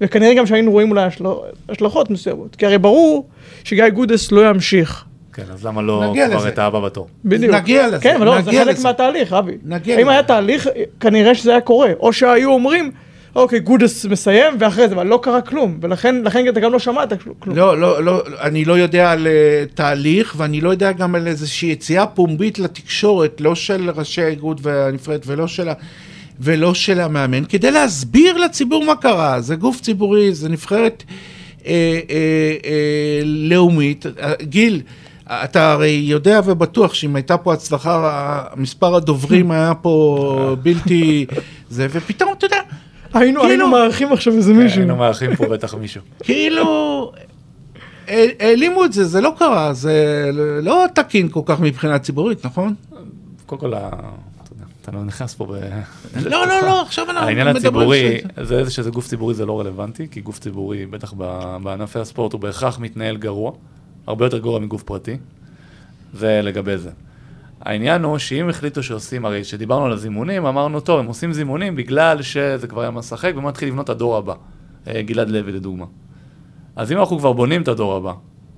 וכנראה 0.00 0.34
גם 0.34 0.46
שהיינו 0.46 0.70
רואים 0.70 0.90
אולי 0.90 1.02
השל- 1.02 1.24
השלכות 1.68 2.10
מסוימות. 2.10 2.56
כי 2.56 2.66
הרי 2.66 2.78
ברור 2.78 3.28
שגיא 3.64 3.88
גודס 3.88 4.32
לא 4.32 4.48
ימשיך. 4.50 5.04
כן, 5.32 5.42
אז 5.52 5.66
למה 5.66 5.82
לא 5.82 6.12
כבר. 6.30 6.48
את 6.48 6.58
האבא 6.58 6.80
בתור? 6.80 7.08
בדיוק. 7.24 7.54
נגיע 7.54 7.86
לזה, 7.88 7.98
כן, 7.98 8.14
אבל 8.16 8.26
לא, 8.26 8.40
זה 8.42 8.50
חלק. 8.52 8.76
מהתהליך, 8.84 9.32
אבי. 9.32 9.52
נגיע 9.64 9.96
אם 9.96 10.00
לזה. 10.00 10.10
היה 10.10 10.22
תהליך, 10.22 10.68
כנראה 11.00 11.34
שזה 11.34 11.50
היה 11.50 11.60
קורה. 11.60 11.90
או 12.00 12.12
שהיו 12.12 12.50
אומרים, 12.50 12.90
אוקיי, 13.36 13.60
גודס 13.60 14.04
מסיים, 14.04 14.54
ואחרי 14.58 14.88
זה, 14.88 14.94
אבל 14.94 15.06
לא 15.06 15.18
קרה 15.22 15.40
כלום. 15.40 15.78
ולכן 15.82 16.22
לכן 16.24 16.48
אתה 16.48 16.60
גם 16.60 16.72
לא 16.72 16.78
שמעת 16.78 17.22
כלום. 17.22 17.36
לא, 17.46 17.80
לא, 17.80 18.04
לא, 18.04 18.22
אני 18.40 18.64
לא 18.64 18.78
יודע 18.78 19.12
על 19.12 19.26
אה, 19.26 19.64
תהליך, 19.74 20.34
ואני 20.36 20.60
לא 20.60 20.70
יודע 20.70 20.92
גם 20.92 21.14
על 21.14 21.26
איזושהי 21.26 21.68
יציאה 21.68 22.06
פומבית 22.06 22.58
לתקשורת, 22.58 23.40
לא 23.40 23.54
של 23.54 23.90
ראשי 23.90 24.22
האיגוד 24.22 24.60
והנפרדת 24.62 25.22
ולא 25.26 25.46
של, 25.46 25.68
ה, 25.68 25.72
ולא 26.40 26.74
של 26.74 27.00
המאמן, 27.00 27.44
כדי 27.44 27.70
להסביר 27.70 28.36
לציבור 28.36 28.84
מה 28.84 28.96
קרה. 28.96 29.40
זה 29.40 29.56
גוף 29.56 29.80
ציבורי, 29.80 30.34
זה 30.34 30.48
נבחרת 30.48 31.04
אה, 31.66 31.72
אה, 32.10 32.54
אה, 32.64 33.20
לאומית. 33.24 34.06
אה, 34.06 34.32
גיל, 34.42 34.82
אתה 35.26 35.72
הרי 35.72 36.02
יודע 36.04 36.40
ובטוח 36.44 36.94
שאם 36.94 37.16
הייתה 37.16 37.36
פה 37.36 37.52
הצלחה, 37.52 38.42
מספר 38.56 38.94
הדוברים 38.94 39.50
היה 39.52 39.74
פה 39.74 40.56
בלתי... 40.62 41.26
זה, 41.70 41.86
ופתאום, 41.90 42.32
אתה 42.38 42.46
יודע, 42.46 42.60
היינו 43.16 43.40
כאילו- 43.40 43.44
היינו 43.50 43.68
מארחים 43.68 44.12
עכשיו 44.12 44.32
איזה 44.32 44.52
מישהו. 44.52 44.78
היינו 44.78 44.96
מארחים 44.96 45.36
פה 45.36 45.48
בטח 45.48 45.74
מישהו. 45.74 46.02
כאילו, 46.24 47.12
העל- 48.08 48.30
העלימו 48.40 48.84
את 48.84 48.92
זה, 48.92 49.04
זה 49.04 49.20
לא 49.20 49.32
קרה, 49.38 49.72
זה 49.72 50.30
לא 50.62 50.84
תקין 50.94 51.28
כל 51.28 51.40
כך 51.46 51.60
מבחינה 51.60 51.98
ציבורית, 51.98 52.46
נכון? 52.46 52.74
קודם 53.46 53.60
כל, 53.60 53.74
אתה 54.82 54.92
לא 54.92 55.04
נכנס 55.04 55.34
פה 55.34 55.46
ב... 55.46 55.50
לא, 56.24 56.46
לא, 56.46 56.62
לא, 56.62 56.82
עכשיו 56.82 57.10
אנחנו 57.10 57.28
העניין 57.28 57.46
מדברים 57.48 57.56
הציבורי, 57.66 58.20
על 58.36 58.44
זה. 58.46 58.70
שזה 58.70 58.90
גוף 58.90 59.06
ציבורי 59.06 59.34
זה 59.34 59.46
לא 59.46 59.60
רלוונטי, 59.60 60.06
כי 60.10 60.20
גוף 60.20 60.38
ציבורי, 60.38 60.86
בטח 60.86 61.14
ב- 61.16 61.56
בענפי 61.62 61.98
הספורט, 61.98 62.32
הוא 62.32 62.40
בהכרח 62.40 62.78
מתנהל 62.78 63.16
גרוע, 63.16 63.52
הרבה 64.06 64.26
יותר 64.26 64.38
גרוע 64.38 64.58
מגוף 64.60 64.82
פרטי, 64.82 65.16
זה 66.14 66.40
לגבי 66.42 66.78
זה. 66.78 66.90
העניין 67.66 68.02
הוא 68.04 68.18
שאם 68.18 68.48
החליטו 68.48 68.82
שעושים, 68.82 69.24
הרי 69.24 69.42
כשדיברנו 69.42 69.84
על 69.84 69.92
הזימונים, 69.92 70.46
אמרנו, 70.46 70.80
טוב, 70.80 71.00
הם 71.00 71.06
עושים 71.06 71.32
זימונים 71.32 71.76
בגלל 71.76 72.22
שזה 72.22 72.66
כבר 72.68 72.80
היה 72.80 72.90
משחק, 72.90 73.32
והם 73.36 73.46
מתחילים 73.46 73.74
לבנות 73.74 73.84
את 73.84 73.90
הדור 73.90 74.16
הבא. 74.16 74.34
אה, 74.88 75.02
גלעד 75.02 75.30
לוי 75.30 75.52
לדוגמה. 75.52 75.84
אז 76.76 76.92
אם 76.92 76.98
אנחנו 76.98 77.18
כבר 77.18 77.32
בונים 77.32 77.62
את 77.62 77.68
הדור 77.68 77.96
הבא, 77.96 78.12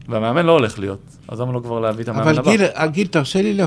והמאמן 0.09 0.47
לא 0.47 0.53
הולך 0.53 0.79
להיות, 0.79 0.99
אז 1.29 1.41
למה 1.41 1.53
לא 1.53 1.61
כבר 1.61 1.81
להביא 1.81 2.05
את 2.05 2.09
המאמן 2.09 2.23
אבל 2.29 2.39
הבא? 2.39 2.51
גיל, 2.51 2.63
אה, 2.65 2.87
גיל, 2.87 3.07
תרשה 3.07 3.43
לי 3.43 3.61
אה, 3.61 3.67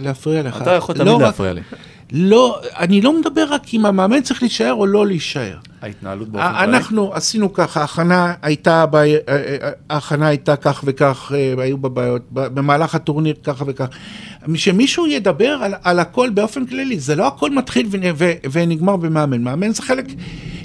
להפריע 0.00 0.42
לך. 0.42 0.62
אתה 0.62 0.70
יכול 0.72 0.94
לא 0.94 0.98
תמיד 1.04 1.14
רק- 1.14 1.20
להפריע 1.20 1.52
לי. 1.52 1.60
לא, 2.12 2.60
אני 2.78 3.00
לא 3.00 3.20
מדבר 3.20 3.44
רק 3.50 3.74
אם 3.74 3.86
המאמן 3.86 4.20
צריך 4.20 4.42
להישאר 4.42 4.72
או 4.72 4.86
לא 4.86 5.06
להישאר. 5.06 5.56
ההתנהלות 5.82 6.28
באופן 6.28 6.46
ה- 6.46 6.64
אנחנו 6.64 7.14
עשינו 7.14 7.52
ככה, 7.52 7.80
ההכנה 7.80 8.34
הייתה, 8.42 8.84
אה, 8.94 9.04
אה, 9.28 9.70
ההכנה 9.90 10.26
הייתה 10.28 10.56
כך 10.56 10.80
וכך, 10.86 11.32
אה, 11.34 11.64
היו 11.64 11.78
בה 11.78 11.88
בעיות, 11.88 12.22
במהלך 12.32 12.94
הטורניר 12.94 13.34
כך 13.44 13.62
וכך. 13.66 13.86
שמישהו 14.54 15.06
ידבר 15.06 15.48
על, 15.62 15.74
על 15.82 15.98
הכל 16.00 16.30
באופן 16.30 16.66
כללי, 16.66 16.98
זה 17.00 17.14
לא 17.16 17.26
הכל 17.26 17.50
מתחיל 17.50 17.86
ונ- 17.90 18.14
ו- 18.16 18.32
ונגמר 18.52 18.96
במאמן. 18.96 19.42
מאמן 19.42 19.72
זה 19.72 19.82
חלק 19.82 20.04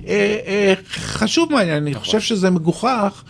אה, 0.07 0.11
אה, 0.47 0.73
חשוב 0.93 1.51
מהעניין, 1.53 1.77
אני 1.83 1.93
חושב 1.93 2.19
שזה 2.19 2.49
מגוחך. 2.49 3.23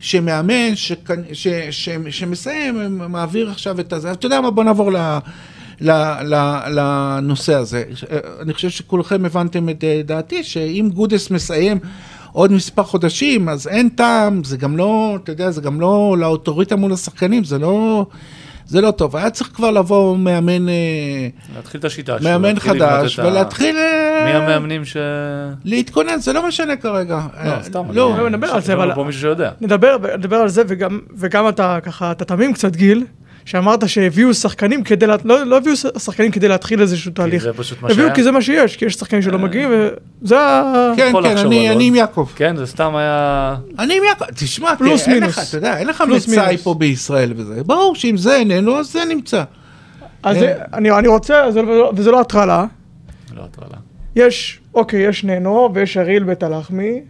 שמאמן 0.00 0.72
שכנ- 0.74 1.32
ש, 1.32 1.46
ש, 1.70 1.88
שמסיים, 2.10 2.74
מעביר 3.08 3.50
עכשיו 3.50 3.80
את 3.80 3.92
הזה. 3.92 4.12
אתה 4.12 4.26
יודע 4.26 4.40
מה, 4.40 4.50
בוא 4.50 4.64
נעבור 4.64 4.92
ל, 4.92 4.96
ל, 4.96 4.98
ל, 4.98 5.18
לנושא 5.80 7.54
הזה. 7.54 7.84
אה, 8.12 8.18
אני 8.40 8.54
חושב 8.54 8.70
שכולכם 8.70 9.24
הבנתם 9.24 9.68
את 9.68 9.84
אה, 9.84 10.00
דעתי, 10.04 10.44
שאם 10.44 10.90
גודס 10.94 11.30
מסיים 11.30 11.78
עוד 12.32 12.52
מספר 12.52 12.82
חודשים, 12.82 13.48
אז 13.48 13.66
אין 13.68 13.88
טעם, 13.88 14.44
זה 14.44 14.56
גם 14.56 14.76
לא, 14.76 15.18
אתה 15.22 15.32
יודע, 15.32 15.50
זה 15.50 15.60
גם 15.60 15.80
לא 15.80 16.16
לאוטוריטה 16.18 16.76
מול 16.76 16.92
השחקנים, 16.92 17.44
זה 17.44 17.58
לא, 17.58 18.06
זה 18.66 18.80
לא 18.80 18.90
טוב. 18.90 19.16
היה 19.16 19.30
צריך 19.30 19.50
כבר 19.54 19.70
לבוא 19.70 20.16
מאמן, 20.18 20.68
אה, 20.68 20.74
להתחיל 21.56 21.80
את 21.80 21.84
השיטה 21.84 22.18
שלו. 22.18 22.30
מאמן 22.30 22.58
חדש, 22.58 23.18
ולהתחיל... 23.18 23.76
מי 24.24 24.30
המאמנים 24.30 24.84
ש... 24.84 24.96
להתכונן, 25.64 26.18
זה 26.18 26.32
לא 26.32 26.48
משנה 26.48 26.76
כרגע. 26.76 27.20
לא, 27.44 27.62
סתם. 27.62 27.82
לא, 27.92 28.14
לא, 28.18 28.30
נדבר 28.30 28.46
על 28.46 28.60
זה, 28.60 28.72
אבל- 28.74 28.94
פה 28.94 29.04
מישהו 29.04 29.20
שיודע. 29.20 29.50
נדבר, 29.60 29.96
נדבר 30.18 30.36
על 30.36 30.48
זה, 30.48 30.62
וגם, 30.68 31.00
וגם 31.16 31.48
אתה 31.48 31.78
ככה, 31.82 32.10
אתה 32.12 32.24
תמים 32.24 32.52
קצת 32.52 32.76
גיל, 32.76 33.04
שאמרת 33.44 33.88
שהביאו 33.88 34.34
שחקנים 34.34 34.82
כדי, 34.82 35.06
לה... 35.06 35.16
לא, 35.24 35.44
לא 35.46 35.56
הביאו 35.56 35.76
שחקנים 35.76 36.30
כדי 36.30 36.48
להתחיל 36.48 36.80
איזשהו 36.80 37.12
תהליך. 37.12 37.42
זה 37.42 37.52
פשוט 37.52 37.82
מה 37.82 37.88
הביאו 37.88 38.04
שהיה. 38.04 38.14
כי 38.14 38.22
זה 38.22 38.30
מה 38.30 38.42
שיש, 38.42 38.76
כי 38.76 38.84
יש 38.84 38.94
שחקנים 38.94 39.22
שלא 39.22 39.38
מגיעים, 39.38 39.68
וזה 40.22 40.40
ה... 40.40 40.62
כן, 40.96 41.12
כן, 41.22 41.36
אני 41.36 41.68
על 41.68 41.74
אני 41.76 41.84
עם. 41.88 41.94
יעקב. 41.94 42.28
כן, 42.36 42.56
זה 42.56 42.66
סתם 42.66 42.96
היה... 42.96 43.56
אני 43.78 43.96
עם 43.96 44.02
יעקב. 44.04 44.24
תשמע, 44.34 44.76
פלוס 44.76 45.02
תראה, 45.04 45.14
אין 45.14 45.22
מינוס. 45.22 45.38
לך, 45.38 45.48
אתה 45.48 45.56
יודע, 45.56 45.76
אין 45.78 45.86
לך 45.86 46.00
מצאי 46.08 46.46
מינוס. 46.46 46.62
פה 46.62 46.74
בישראל 46.74 47.32
וזה. 47.36 47.62
ברור 47.64 47.94
שאם 47.94 48.16
זה 48.16 48.36
איננו, 48.36 48.78
אז 48.78 48.92
זה 48.92 49.04
נמצא. 49.08 49.42
אז. 50.22 50.38
זה- 50.38 50.54
אני, 50.72 50.90
אני 50.90 51.08
רוצה, 51.08 51.50
זה, 51.50 51.62
לא- 51.62 51.92
וזה 51.96 52.10
לא 52.10 52.20
הטרלה, 52.20 52.64
לא 53.36 53.42
הטרלה. 53.44 53.76
יש, 54.16 54.60
אוקיי, 54.74 55.00
יש 55.08 55.24
ננו 55.24 55.70
ויש 55.74 55.96
אריל 55.96 56.22
בית 56.22 56.42
הלחמי, 56.42 57.00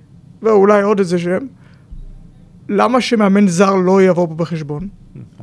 ואולי 0.43 0.83
עוד 0.83 0.99
איזה 0.99 1.19
שם. 1.19 1.39
למה 2.69 3.01
שמאמן 3.01 3.49
זר 3.49 3.75
לא 3.75 4.03
יבוא 4.03 4.27
פה 4.27 4.35
בחשבון? 4.35 4.89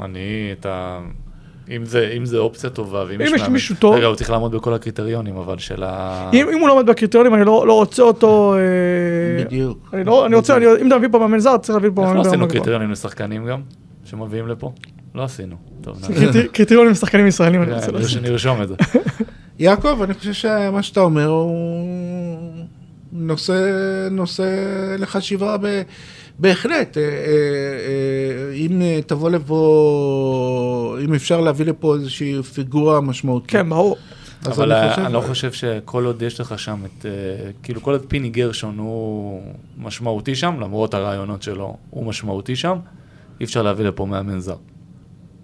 אני, 0.01 0.19
את 0.59 0.65
ה... 0.65 0.99
אם 1.75 1.85
זה, 1.85 2.13
אם 2.17 2.25
זה 2.25 2.37
אופציה 2.37 2.69
טובה, 2.69 3.03
ואם 3.07 3.21
אם 3.21 3.35
יש 3.35 3.41
מאמן- 3.41 3.53
מישהו 3.53 3.75
טוב- 3.79 3.95
רגע, 3.95 4.05
הוא 4.05 4.15
צריך 4.15 4.29
לעמוד 4.29 4.55
בכל 4.55 4.73
הקריטריונים, 4.73 5.35
אבל 5.37 5.57
של 5.57 5.83
ה... 5.83 6.29
אם, 6.33 6.47
אם 6.53 6.59
הוא 6.59 6.67
לא 6.67 6.73
עומד 6.73 6.85
בקריטריונים, 6.85 7.33
אני 7.35 7.45
לא, 7.45 7.67
לא 7.67 7.73
רוצה 7.73 8.03
אותו... 8.03 8.55
אה, 8.55 9.43
בדיוק. 9.45 9.89
אני, 9.93 10.03
לא, 10.03 10.25
אני 10.25 10.35
רוצה, 10.35 10.57
אני, 10.57 10.65
אם 10.81 10.87
אתה 10.87 10.97
מביא 10.97 11.09
פה 11.11 11.19
מאמן 11.19 11.39
זר, 11.39 11.57
צריך 11.57 11.75
להביא 11.75 11.89
פה 11.95 12.01
איך 12.01 12.09
לא 12.09 12.15
מאמן 12.15 12.19
עשינו 12.27 12.31
ברמה 12.37 12.47
גבוהה. 12.47 12.59
קריטריונים 12.63 12.91
לשחקנים 12.91 13.45
גם, 13.45 13.61
שמביאים 14.05 14.47
לפה? 14.47 14.71
לא 15.15 15.23
עשינו. 15.23 15.55
קריטריונים 16.51 16.91
לשחקנים 16.91 17.27
ישראלים, 17.27 17.63
אני 17.63 17.73
רוצה. 17.73 17.91
לעשות. 17.91 18.09
שנרשום 18.09 18.61
את 18.61 18.67
זה. 18.67 18.75
יעקב, 19.59 20.01
אני 20.01 20.13
חושב 20.13 20.33
שמה 20.33 20.83
שאתה 20.83 20.99
אומר 20.99 21.27
הוא 21.27 21.51
נושא, 23.13 23.53
נושא 24.11 24.45
לחשיבה 24.99 25.57
ב... 25.61 25.81
בהחלט. 26.39 26.97
אה, 26.97 27.03
אה, 27.03 27.09
אה, 27.09 28.53
אם 28.55 28.81
תבוא 29.07 29.29
לפה, 29.29 30.97
אם 31.05 31.13
אפשר 31.13 31.41
להביא 31.41 31.65
לפה 31.65 31.95
איזושהי 31.95 32.43
פיגורה 32.43 33.01
משמעותית. 33.01 33.49
כן, 33.51 33.69
ברור. 33.69 33.95
אבל 34.45 34.71
אני 34.73 34.81
אני, 34.85 34.89
חושב- 34.95 35.07
לא 35.11 35.21
חושב 35.21 35.51
שכל 35.51 36.05
עוד 36.05 36.21
יש 36.21 36.39
לך 36.39 36.59
שם 36.59 36.79
את, 36.85 37.05
כאילו 37.63 37.81
כל 37.81 37.91
עוד 37.91 38.05
פיני 38.07 38.29
גרשון 38.29 38.77
הוא 38.77 39.41
משמעותי 39.77 40.35
שם, 40.35 40.59
למרות 40.59 40.93
הרעיונות 40.93 41.41
שלו, 41.43 41.77
הוא 41.89 42.05
משמעותי 42.05 42.55
שם, 42.55 42.77
אי 43.39 43.45
אפשר 43.45 43.61
להביא 43.63 43.85
לפה 43.85 44.05
מאמן 44.05 44.39
זר. 44.39 44.55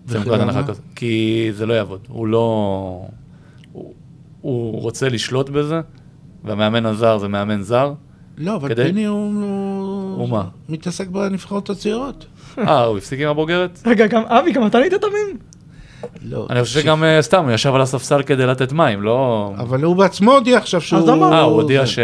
זה 0.08 0.20
נקודת 0.20 0.34
ולמה? 0.40 0.44
הנחה 0.44 0.64
כזאת. 0.68 0.82
כי 0.96 1.48
זה 1.54 1.66
לא 1.66 1.74
יעבוד. 1.74 2.00
הוא 2.08 2.28
לא... 2.28 3.06
הוא, 3.72 3.94
הוא 4.42 4.82
רוצה 4.82 5.10
לשלוט 5.10 5.50
בזה, 5.50 5.82
והמאמן 6.44 6.86
הזר 6.86 7.18
זה 7.18 7.28
מאמן 7.28 7.62
זר. 7.62 7.94
לא, 8.38 8.56
אבל 8.56 8.70
כדי- 8.70 8.84
פיני 8.84 9.06
הוא... 9.06 9.34
הוא 10.16 10.30
מה? 10.30 10.44
מתעסק 10.70 11.08
בנבחרות 11.08 11.70
הצעירות. 11.70 12.26
אה, 12.58 12.84
הוא 12.84 12.98
הפסיק 12.98 13.20
עם 13.20 13.28
הבוגרת? 13.28 13.82
רגע, 13.86 14.08
גם 14.08 14.24
אבי, 14.26 14.52
גם 14.52 14.68
אתה 14.68 14.80
נהיית 14.80 14.94
תמים? 14.94 15.38
לא. 16.30 16.48
אני 16.50 16.64
חושב 16.64 16.80
שגם 16.80 17.04
אה, 17.04 17.22
סתם, 17.22 17.44
הוא 17.44 17.52
ישב 17.52 17.76
על 17.76 17.82
הספסל 17.82 18.24
כדי 18.24 18.46
לתת 18.46 18.72
מים, 18.72 19.02
לא... 19.02 19.52
אבל 19.58 19.84
הוא 19.84 19.96
בעצמו 19.96 20.32
הודיע 20.34 20.58
עכשיו 20.58 20.82
שהוא... 20.82 21.08
למה? 21.08 21.32
אה, 21.32 21.42
הוא 21.42 21.62
הודיע. 21.62 21.86
ש... 21.86 22.00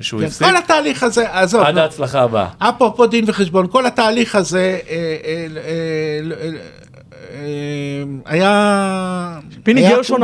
שהוא 0.00 0.20
כן, 0.20 0.26
הפסיק? 0.26 0.46
כל 0.46 0.56
התהליך 0.56 1.02
הזה, 1.02 1.32
עזוב, 1.32 1.62
עד 1.62 1.74
נו. 1.74 1.80
ההצלחה 1.80 2.20
הבאה. 2.20 2.48
אפרופו 2.58 3.06
דין 3.06 3.24
וחשבון, 3.26 3.66
כל 3.66 3.86
התהליך 3.86 4.34
הזה 4.34 4.78
אה, 4.88 5.16
אה, 5.24 6.52
היה... 8.24 9.38
פיני 9.62 9.82
גרשון, 9.82 10.20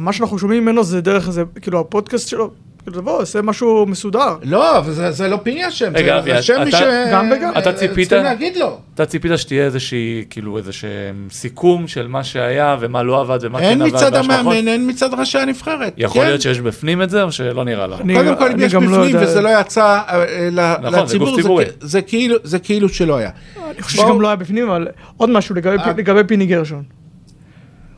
מה 0.00 0.12
שאנחנו 0.12 0.38
שומעים 0.38 0.62
ממנו 0.62 0.84
זה 0.84 1.00
דרך 1.00 1.28
איזה, 1.28 1.42
כאילו 1.60 1.80
הפודקאסט 1.80 2.28
שלו, 2.28 2.50
תבוא, 2.90 3.18
עושה 3.22 3.42
משהו 3.42 3.86
מסודר. 3.86 4.36
לא, 4.42 4.78
אבל 4.78 4.92
זה, 4.92 5.10
זה 5.10 5.28
לא 5.28 5.38
פיני 5.42 5.64
השם, 5.64 5.92
רגע, 5.94 6.20
זה 6.22 6.32
זה 6.34 6.42
שם 6.42 6.62
מי 6.64 6.72
ש... 6.72 6.74
גם 7.12 7.30
וגם. 7.36 7.52
אתה 7.58 7.72
ציפית? 7.72 8.08
צריכים 8.08 8.24
להגיד 8.24 8.56
לו. 8.56 8.78
אתה 8.94 9.06
ציפית 9.06 9.32
שתהיה 9.36 9.64
איזושהי, 9.64 10.24
כאילו 10.30 10.58
איזשהו 10.58 10.88
סיכום 11.30 11.88
של 11.88 12.06
מה 12.06 12.24
שהיה 12.24 12.76
ומה 12.80 13.02
לא 13.02 13.20
עבד 13.20 13.38
ומה 13.42 13.58
אין 13.60 13.78
כן 13.78 13.82
עבד 13.84 13.94
מצד 13.94 14.10
וההשלכות? 14.12 14.30
המאמן, 14.40 14.68
אין 14.68 14.90
מצד 14.90 15.14
ראשי 15.14 15.38
הנבחרת. 15.38 15.92
יכול 15.96 16.20
כן? 16.22 16.26
להיות 16.28 16.42
שיש 16.42 16.60
בפנים 16.60 17.02
את 17.02 17.10
זה, 17.10 17.22
או 17.22 17.32
שלא 17.32 17.64
נראה 17.64 17.86
לך? 17.86 18.00
אני- 18.00 18.14
קודם 18.14 18.36
כל, 18.36 18.50
אם 18.50 18.60
יש 18.60 18.74
לא 18.74 18.80
בפנים 18.80 19.02
יודע. 19.02 19.22
וזה 19.22 19.40
לא 19.40 19.48
יצא 19.60 19.82
אה, 20.08 20.24
אה, 20.58 20.76
נכון, 20.82 21.06
זה 21.06 21.18
לציבור, 21.18 21.60
זה. 21.60 21.64
כ- 21.64 21.74
זה 21.80 22.02
כאילו- 22.02 22.36
זה 22.44 22.58
כאילו 22.58 22.88
שלא 22.88 23.16
היה. 23.16 23.30
אני 23.74 23.82
חושב 23.82 23.98
שגם 23.98 24.20
לא 24.20 24.26
היה 24.28 24.36
בפנים, 24.36 24.70
אבל 24.70 24.88
עוד 25.16 25.30
משהו 25.30 25.54
אה. 25.66 25.92
לגבי 25.96 26.24
פיני 26.26 26.46
גרשון. 26.46 26.82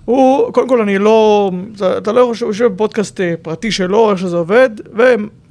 הוא, 0.04 0.52
קודם 0.52 0.68
כל 0.68 0.80
אני 0.80 0.98
לא, 0.98 1.50
זה- 1.74 1.98
אתה 1.98 2.12
לא 2.12 2.20
יושב- 2.20 2.46
יושב 2.46 2.64
בפודקאסט 2.66 3.20
אה, 3.20 3.34
פרטי 3.42 3.70
שלו, 3.70 4.10
איך 4.10 4.18
שזה 4.18 4.36
עובד, 4.36 4.70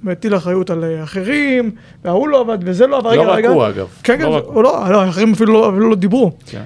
ומטיל 0.03 0.35
אחריות 0.35 0.69
על 0.69 0.83
אה, 0.83 1.03
אחרים, 1.03 1.71
וההוא 2.05 2.27
לא 2.27 2.39
עבד 2.39 2.57
וזה 2.61 2.87
לא 2.87 2.97
עבד, 2.97 3.09
רגע, 3.11 3.23
לא 3.23 3.31
רק 3.31 3.37
רגע. 3.37 3.49
הוא 3.49 3.67
אגב. 3.67 3.87
כן, 4.03 4.17
כן, 4.17 4.23
לא 4.23 4.51
לא, 4.55 4.63
לא, 4.91 5.01
האחרים 5.01 5.31
אפילו 5.33 5.53
לא- 5.53 5.69
אפילו 5.69 5.89
לא 5.89 5.95
דיברו. 5.95 6.31
כן. 6.45 6.61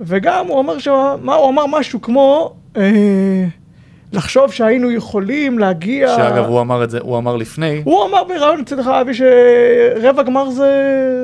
וגם 0.00 0.46
הוא 0.46 0.60
אמר 0.60 0.78
שם, 0.78 0.92
מה, 1.22 1.34
הוא 1.34 1.48
אמר 1.50 1.66
משהו 1.66 2.02
כמו, 2.02 2.52
אה, 2.76 3.44
לחשוב 4.12 4.52
שהיינו 4.52 4.90
יכולים 4.90 5.58
להגיע... 5.58 6.16
שאגב, 6.16 6.44
הוא 6.44 6.60
אמר 6.60 6.84
את 6.84 6.90
זה, 6.90 6.98
הוא 7.02 7.18
אמר 7.18 7.36
לפני, 7.36 7.82
הוא 7.84 8.04
אמר 8.06 8.24
בריאיון 8.24 8.60
אצלך, 8.60 8.86
אבי, 8.86 9.12
שרבע 9.14 10.22
גמר 10.22 10.50
זה, 10.50 10.72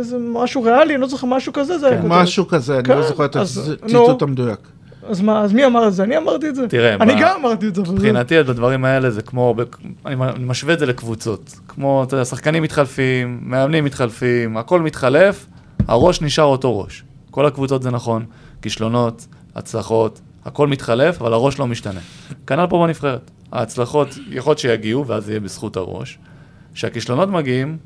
זה 0.02 0.16
משהו 0.32 0.62
ריאלי, 0.62 0.94
אני 0.94 1.00
לא 1.02 1.08
זוכר 1.08 1.26
משהו 1.26 1.52
כזה, 1.52 1.78
זה 1.78 1.86
היה 1.88 2.02
כותרת. 2.02 2.12
משהו 2.22 2.48
כזה, 2.48 2.74
אני 2.74 2.84
כן, 2.84 2.96
לא 2.96 3.02
זוכר 3.02 3.24
את 3.24 3.36
הציטוט. 3.36 4.22
המדויק. 4.22 4.58
אז 5.08 5.20
מה, 5.20 5.40
אז 5.40 5.52
מי 5.52 5.66
אמר 5.66 5.88
את 5.88 5.94
זה? 5.94 6.02
אני 6.02 6.16
אמרתי 6.16 6.48
את 6.48 6.54
זה. 6.54 6.68
תראה, 6.68 6.94
אני 6.94 7.14
ב- 7.14 7.18
גם 7.20 7.36
אמרתי 7.40 7.68
את 7.68 7.74
זה. 7.74 7.82
מבחינתי 7.82 8.42
בדברים 8.42 8.84
האלה 8.84 9.10
זה 9.10 9.22
כמו, 9.22 9.54
אני 10.06 10.16
משווה 10.38 10.74
את 10.74 10.78
זה 10.78 10.86
לקבוצות. 10.86 11.54
כמו, 11.68 12.04
אתה 12.06 12.14
יודע, 12.14 12.24
שחקנים 12.24 12.62
מתחלפים, 12.62 13.38
מאמנים 13.42 13.84
מתחלפים, 13.84 14.56
הכל 14.56 14.80
מתחלף, 14.82 15.46
הראש 15.88 16.22
נשאר 16.22 16.44
אותו 16.44 16.80
ראש. 16.80 17.04
כל 17.30 17.46
הקבוצות 17.46 17.82
זה 17.82 17.90
נכון, 17.90 18.24
כישלונות, 18.62 19.26
הצלחות, 19.54 20.20
הכל 20.44 20.66
מתחלף, 20.68 21.22
אבל 21.22 21.32
הראש 21.32 21.58
לא 21.58 21.66
משתנה. 21.66 22.00
כנ"ל 22.46 22.66
פה 22.66 22.84
בנבחרת. 22.86 23.30
ההצלחות, 23.52 24.08
יכול 24.30 24.50
להיות 24.50 24.58
שיגיעו, 24.58 25.06
ואז 25.06 25.24
זה 25.24 25.32
יהיה 25.32 25.40
בזכות 25.40 25.76
הראש. 25.76 26.18
כשהכישלונות 26.74 27.28
מגיעים, 27.28 27.76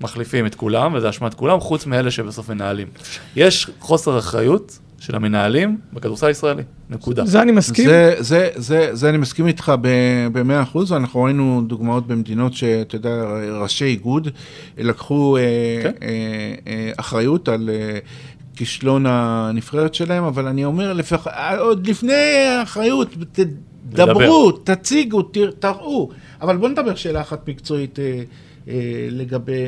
מחליפים 0.00 0.46
את 0.46 0.54
כולם, 0.54 0.94
וזה 0.94 1.10
אשמת 1.10 1.34
כולם, 1.34 1.60
חוץ 1.60 1.86
מאלה 1.86 2.10
שבסוף 2.10 2.48
מנהלים. 2.48 2.88
יש 3.36 3.70
חוסר 3.80 4.18
אחריות 4.18 4.78
של 4.98 5.16
המנהלים 5.16 5.78
בכדורסל 5.92 6.26
הישראלי, 6.26 6.62
נקודה. 6.90 7.24
זה 7.26 7.42
אני 7.42 7.52
מסכים. 7.52 7.88
זה, 7.88 8.14
זה, 8.18 8.48
זה, 8.54 8.88
זה 8.92 9.08
אני 9.08 9.18
מסכים 9.18 9.46
איתך 9.46 9.72
במאה 10.32 10.62
אחוז, 10.62 10.92
אנחנו 10.92 11.22
ראינו 11.22 11.62
דוגמאות 11.66 12.06
במדינות 12.06 12.54
שאתה 12.54 12.96
יודע, 12.96 13.24
ראשי 13.60 13.84
איגוד 13.84 14.28
לקחו 14.78 15.36
אה, 15.36 15.42
כן. 15.82 15.92
אה, 16.02 16.54
אה, 16.66 16.92
אחריות 16.96 17.48
על 17.48 17.70
אה, 17.70 17.98
כישלון 18.56 19.06
הנבחרת 19.08 19.94
שלהם, 19.94 20.24
אבל 20.24 20.46
אני 20.46 20.64
אומר, 20.64 20.92
לפח, 20.92 21.26
אה, 21.26 21.58
עוד 21.58 21.86
לפני 21.86 22.46
האחריות, 22.60 23.14
תדברו, 23.32 24.52
תציגו, 24.52 25.22
תראו, 25.58 26.10
אבל 26.40 26.56
בואו 26.56 26.70
נדבר 26.70 26.94
שאלה 26.94 27.20
אחת 27.20 27.48
מקצועית 27.48 27.98
אה, 27.98 28.22
אה, 28.68 29.08
לגבי, 29.10 29.62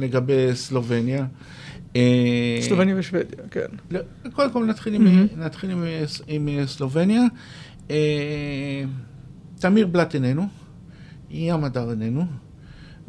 לגבי 0.00 0.48
סלובניה. 0.54 1.24
אה, 1.96 2.58
סלובניה 2.60 2.94
ושוודיה, 2.98 3.38
כן. 3.50 3.66
לא, 3.90 4.00
קודם 4.32 4.52
כל 4.52 4.64
נתחיל 4.64 4.94
עם. 4.94 5.26
נתחיל 5.36 5.70
עם, 5.70 5.84
עם 6.26 6.48
סלובניה. 6.66 7.22
אה, 7.90 8.84
תמיר 9.58 9.86
בלאט 9.86 10.14
איננו, 10.14 10.46
ים 11.30 11.64
הדר 11.64 11.90
איננו, 11.90 12.24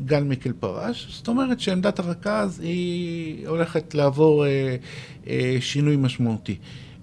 גל 0.06 0.24
מיקל 0.24 0.54
פרש, 0.60 1.08
זאת 1.18 1.28
אומרת 1.28 1.60
שעמדת 1.60 2.00
הרכז 2.00 2.60
היא 2.60 3.48
הולכת 3.48 3.96
לעבור 3.96 4.46
אה, 4.46 4.76
אה, 5.28 5.58
שינוי 5.60 5.96
משמעותי. 5.96 6.58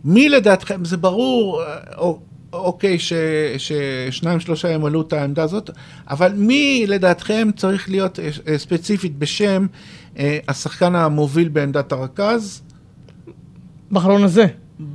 מי 0.04 0.28
לדעתכם, 0.28 0.84
זה 0.84 0.96
ברור, 0.96 1.62
אה, 1.62 1.78
או, 1.96 2.20
אוקיי, 2.52 2.98
ש, 2.98 3.12
ששניים 3.58 4.40
שלושה 4.40 4.70
ימלאו 4.70 5.00
את 5.00 5.12
העמדה 5.12 5.42
הזאת, 5.42 5.70
אבל 6.10 6.32
מי 6.32 6.84
לדעתכם 6.88 7.48
צריך 7.56 7.90
להיות 7.90 8.20
אה, 8.20 8.28
אה, 8.48 8.58
ספציפית 8.58 9.18
בשם 9.18 9.66
אה, 10.18 10.38
השחקן 10.48 10.94
המוביל 10.94 11.48
בעמדת 11.48 11.92
הרכז? 11.92 12.62
בחלון 13.92 14.24
הזה. 14.24 14.46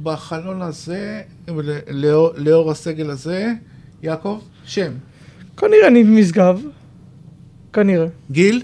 בחלון 0.04 0.62
הזה, 0.62 1.22
לאור, 1.88 2.30
לאור 2.36 2.72
הסגל 2.72 3.10
הזה, 3.10 3.54
יעקב, 4.04 4.42
שם. 4.66 4.92
כנראה 5.58 5.90
ניב 5.90 6.08
משגב. 6.08 6.62
כנראה. 7.74 8.08
גיל, 8.32 8.62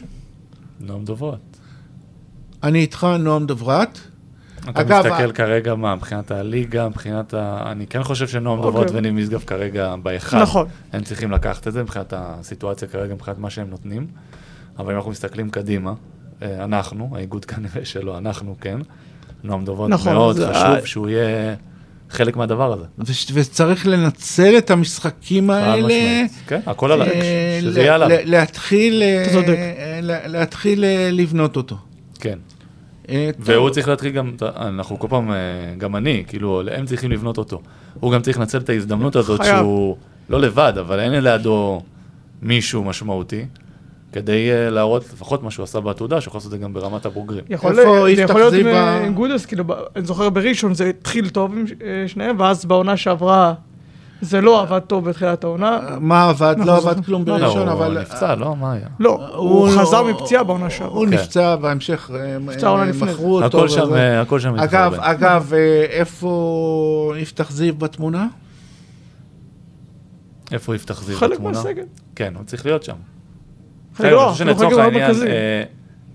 נועם 0.80 1.06
דוברת. 1.06 1.58
אני 2.64 2.80
איתך, 2.80 3.08
נועם 3.20 3.46
דוברת. 3.46 4.00
אתה 4.70 4.82
אגב, 4.82 5.06
מסתכל 5.08 5.32
כרגע 5.32 5.76
מה, 5.76 5.96
מבחינת 5.96 6.32
הליגה, 6.32 6.90
מבחינת 6.90 7.34
ה... 7.34 7.64
אני 7.72 7.88
כן 7.88 8.04
חושב 8.04 8.28
שנועם 8.28 8.58
אוקיי. 8.60 8.72
דוברת 8.72 8.92
וניב 8.94 9.14
משגב 9.14 9.44
כרגע 9.48 9.96
בהיכל. 10.04 10.42
נכון. 10.42 10.68
הם 10.94 11.02
צריכים 11.04 11.32
לקחת 11.32 11.68
את 11.68 11.74
זה 11.74 11.84
מבחינת 11.84 12.14
הסיטואציה 12.18 12.88
כרגע, 12.88 13.14
מבחינת 13.14 13.38
מה 13.38 13.50
שהם 13.50 13.70
נותנים. 13.70 14.08
אבל 14.80 14.92
אם 14.92 14.98
אנחנו 14.98 15.12
מסתכלים 15.12 15.50
קדימה, 15.50 15.94
אה, 16.42 16.64
אנחנו, 16.64 17.10
האיגוד 17.16 17.46
כנראה 17.46 17.86
שלא, 17.86 18.18
אנחנו 18.18 18.56
כן. 18.62 18.80
נועם 19.44 19.66
דוברת 19.66 19.90
נכון, 19.90 20.14
מאוד 20.14 20.36
זה- 20.36 20.54
חשוב 20.54 20.86
שהוא 20.86 21.10
יהיה 21.10 21.56
חלק 22.10 22.36
מהדבר 22.38 22.74
הזה. 22.74 22.84
וש- 23.00 23.32
וצריך 23.34 23.88
לנצל 23.88 24.58
את 24.58 24.72
המשחקים 24.72 25.50
האלה. 25.50 26.24
כן, 26.48 26.60
הכל 26.66 26.92
על 26.92 27.02
האש, 27.02 27.10
אה, 27.12 27.58
שזה 27.62 27.80
ל- 27.80 27.84
יהיה 27.84 27.96
עליו. 27.96 28.10
ל- 28.10 28.32
להתחיל, 28.32 29.04
אה. 29.04 29.26
אה, 29.48 30.44
אה, 30.84 31.10
לבנות 31.12 31.56
אותו. 31.58 31.78
כן. 32.20 32.38
אה. 33.10 33.30
והוא 33.40 33.70
צריך 33.70 33.88
להתחיל 33.88 34.12
גם, 34.12 34.32
אנחנו 34.56 35.00
כל 35.00 35.08
פעם, 35.08 35.32
אה, 35.32 35.36
גם 35.78 35.96
אני, 35.96 36.24
כאילו, 36.28 36.62
הם 36.72 36.86
צריכים 36.86 37.12
לבנות 37.12 37.38
אותו. 37.38 37.62
הוא 38.00 38.12
גם 38.12 38.22
צריך 38.22 38.40
לנצל 38.40 38.58
את 38.58 38.70
ההזדמנות 38.70 39.16
הזאת. 39.16 39.46
שהוא 39.46 39.98
לא 40.30 40.42
לבד, 40.42 40.74
אבל 40.80 41.00
אין 41.00 41.24
לידו 41.24 41.82
מישהו 42.42 42.84
משמעותי, 42.84 43.46
כדי 44.12 44.52
אה, 44.52 44.70
להראות 44.70 45.04
לפחות 45.14 45.44
מה 45.44 45.52
שהוא 45.52 45.64
עשה 45.64 45.80
בעתודה, 45.80 46.22
שיכול 46.22 46.38
לעשות 46.38 46.54
את 46.54 46.60
זה 46.60 46.64
גם 46.64 46.74
ברמת 46.74 47.06
הבוגרים. 47.06 47.44
יכול, 47.50 47.80
יכול 48.18 48.40
להיות 48.40 48.54
עם, 49.06 49.14
גודס, 49.14 49.46
כאילו, 49.46 49.64
אני 49.96 50.06
זוכר 50.06 50.30
בראשון 50.30 50.74
זה 50.74 50.90
התחיל 50.90 51.30
טוב 51.30 51.52
עם 51.52 51.66
אה, 51.84 52.08
שניהם, 52.08 52.40
ואז 52.40 52.66
בעונה 52.66 52.98
שעברה 52.98 53.54
זה 54.22 54.42
לא 54.42 54.62
עבד 54.62 54.80
טוב 54.80 55.10
בתחילת 55.10 55.44
העונה. 55.44 55.80
מה 56.00 56.30
עבד? 56.30 56.56
לא 56.58 56.66
זוכרים. 56.66 56.88
עבד 56.88 57.06
כלום 57.06 57.24
לא, 57.28 57.38
בראשון, 57.38 57.68
הוא 57.68 57.74
אבל... 57.74 58.02
נפצע, 58.02 58.36
לא? 58.36 58.56
מה 58.56 58.74
היה? 58.74 58.88
לא, 59.00 59.28
הוא 59.36 59.70
חזר 59.70 60.04
מפציעה 60.04 60.44
בעונה 60.44 60.70
שעברה. 60.70 60.96
הוא 60.98 61.06
כן. 61.06 61.14
נפצע, 61.14 61.56
בהמשך 61.56 62.12
אה, 62.16 62.40
מכרו 63.02 63.44
אותו. 63.44 63.58
הכל 63.58 63.68
שם. 63.70 63.94
אה, 63.94 64.22
הכל 64.22 64.40
שם 64.40 64.56
אגב, 65.00 65.54
אה, 65.54 65.86
איפה 65.90 67.14
יפתח 67.18 67.52
זיו 67.52 67.76
בתמונה? 67.76 68.28
איפה 70.52 70.76
יפתח 70.76 71.04
זיו 71.04 71.18
חלק 71.18 71.32
בתמונה? 71.32 71.58
מהסגל. 71.58 71.84
כן, 72.16 72.34
הוא 72.36 72.44
צריך 72.46 72.66
להיות 72.66 72.84
שם. 72.84 72.96
חלק 73.96 74.08
כן, 74.08 74.14
לא, 74.14 74.34
חלק 74.38 74.78
העניין. 74.78 75.12
אה, 75.28 75.64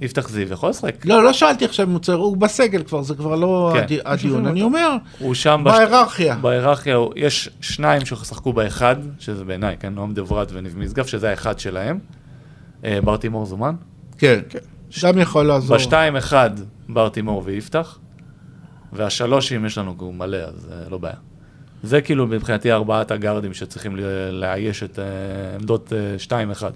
יפתח 0.03 0.29
זיו 0.29 0.53
יכול 0.53 0.71
לשחק. 0.71 1.07
לא, 1.07 1.25
לא 1.25 1.33
שאלתי 1.33 1.65
עכשיו 1.65 1.87
אם 1.87 1.93
הוא 1.93 2.01
צריך, 2.01 2.19
הוא 2.19 2.37
בסגל 2.37 2.83
כבר, 2.83 3.03
זה 3.03 3.15
כבר 3.15 3.35
לא 3.37 3.71
כן. 3.75 3.83
הדי- 3.83 3.99
הדיון. 4.05 4.47
אני 4.47 4.63
אומר, 4.63 4.89
הוא 5.19 5.35
שם 5.35 5.61
בהיררכיה. 5.65 6.35
בהיררכיה, 6.37 6.97
יש 7.17 7.49
שניים 7.61 8.05
ששחקו 8.07 8.53
באחד, 8.53 8.97
שזה 9.19 9.45
בעיניי, 9.45 9.77
כן, 9.81 9.95
נועם 9.95 10.15
דברת 10.15 10.49
וניב 10.53 10.79
משגב, 10.79 11.07
שזה 11.07 11.31
האחד 11.31 11.59
שלהם. 11.59 11.99
אה, 12.85 12.99
בר 13.05 13.17
תימור 13.17 13.47
זומן. 13.47 13.75
כן, 14.19 14.41
גם 15.03 15.19
יכול 15.19 15.47
לעזור. 15.47 15.77
בשתיים 15.77 16.17
אחד, 16.17 16.51
בר 16.89 17.09
תימור 17.09 17.43
ויפתח. 17.45 17.99
והשלושים 18.93 19.67
יש 19.67 19.79
לנו 19.79 19.95
הוא 19.99 20.15
מלא, 20.15 20.37
אז 20.37 20.69
אה, 20.73 20.91
לא 20.91 20.99
בעיה. 20.99 21.15
זה 21.83 22.01
כאילו 22.01 22.27
מבחינתי 22.27 22.73
ארבעת 22.73 23.11
הגארדים 23.11 23.55
שצריכים 23.55 23.97
לאייש 24.33 24.83
את 24.83 24.99
אה, 24.99 25.05
עמדות 25.61 25.93
אה, 25.93 26.19
שתיים 26.19 26.51
אחד. 26.51 26.71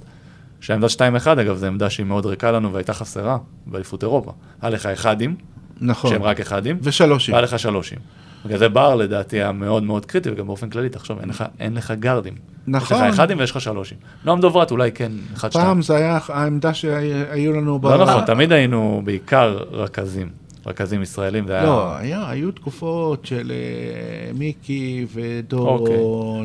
שהעמדה 0.67 0.89
שתיים 0.89 1.17
אחד, 1.17 1.39
אגב, 1.39 1.57
זו 1.57 1.67
עמדה 1.67 1.91
שהיא 1.91 2.07
מאוד 2.07 2.27
ריקה 2.27 2.51
לנו 2.51 2.73
והייתה 2.73 2.93
חסרה 2.93 3.39
באליפות 3.67 4.03
אירופה. 4.03 4.33
היה 4.63 4.71
לך 4.71 4.87
אחדים, 4.87 5.37
נכון. 5.81 6.11
שהם 6.11 6.23
רק 6.23 6.41
אחדים, 6.41 6.79
ושלושים. 6.83 7.35
והיה 7.35 7.45
לך 7.45 7.59
שלושים. 7.59 7.99
בגלל 8.45 8.59
זה 8.59 8.69
בר 8.69 8.95
לדעתי 8.95 9.37
היה 9.37 9.53
מאוד 9.53 9.83
מאוד 9.83 10.07
קריטי, 10.07 10.31
וגם 10.31 10.47
באופן 10.47 10.71
כללי, 10.71 10.89
תחשוב, 10.89 11.19
אין 11.21 11.29
לך, 11.29 11.45
אין 11.61 11.75
לך 11.75 11.91
גארדים. 11.99 12.35
נכון. 12.67 12.97
יש 12.97 13.03
לך 13.03 13.21
אחדים 13.21 13.39
ויש 13.39 13.51
לך 13.51 13.61
שלושים. 13.61 13.99
נועם 14.25 14.41
דוברת 14.41 14.71
אולי 14.71 14.93
כן, 14.93 15.13
אחד, 15.35 15.51
שתיים. 15.51 15.65
פעם 15.65 15.83
זה 15.83 15.97
היה 15.97 16.19
העמדה 16.29 16.75
שהיו 16.75 17.53
לנו 17.53 17.79
ב... 17.79 17.87
לא 17.87 18.05
נכון, 18.05 18.25
תמיד 18.25 18.53
היינו 18.53 19.03
בעיקר 19.05 19.59
רכזים, 19.71 20.29
רכזים 20.67 21.03
ישראלים, 21.03 21.47
זה 21.47 21.53
היה... 21.53 21.65
לא, 21.65 21.97
היה, 21.97 22.31
היו 22.31 22.53
תקופות 22.53 23.27
של 23.27 23.53
אה, 23.53 24.33
מיקי 24.39 25.07
ודורון. 25.15 25.81
אוקיי. 25.81 25.97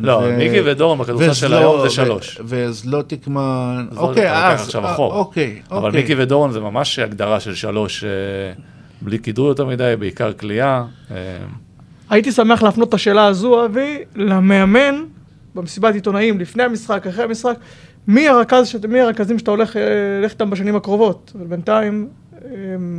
לא, 0.01 0.31
מיקי 0.37 0.61
ודורון 0.65 0.97
בכדורסל 0.97 1.33
של 1.33 1.53
היום 1.53 1.81
זה 1.81 1.89
שלוש. 1.89 2.37
ו- 2.39 2.43
וזלוטיקמן. 2.45 3.85
זלוטיקמן 3.91 4.09
אוקיי, 4.09 4.31
אז... 4.31 4.61
עכשיו 4.61 4.85
אה, 4.85 4.93
אחורה. 4.93 5.15
אוקיי, 5.17 5.61
אבל 5.71 5.85
אוקיי. 5.85 6.01
מיקי 6.01 6.15
ודורון 6.17 6.51
זה 6.51 6.59
ממש 6.59 6.99
הגדרה 6.99 7.39
של 7.39 7.55
שלוש, 7.55 8.03
אה, 8.03 8.09
בלי 9.01 9.19
כידור 9.19 9.47
יותר 9.47 9.65
מדי, 9.65 9.93
בעיקר 9.99 10.33
כליאה. 10.33 10.83
אה, 11.11 11.15
הייתי 12.09 12.31
שמח 12.31 12.63
להפנות 12.63 12.89
את 12.89 12.93
השאלה 12.93 13.25
הזו, 13.25 13.65
אבי, 13.65 13.97
למאמן 14.15 14.95
במסיבת 15.55 15.93
עיתונאים, 15.93 16.39
לפני 16.39 16.63
המשחק, 16.63 17.07
אחרי 17.07 17.23
המשחק, 17.23 17.55
מי 18.07 18.27
הרכז, 18.27 18.75
מי 18.89 18.99
הרכזים 18.99 19.39
שאתה 19.39 19.51
הולך 19.51 19.75
ללכת 19.75 20.33
איתם 20.33 20.49
בשנים 20.49 20.75
הקרובות? 20.75 21.31
אבל 21.35 21.47
בינתיים, 21.47 22.07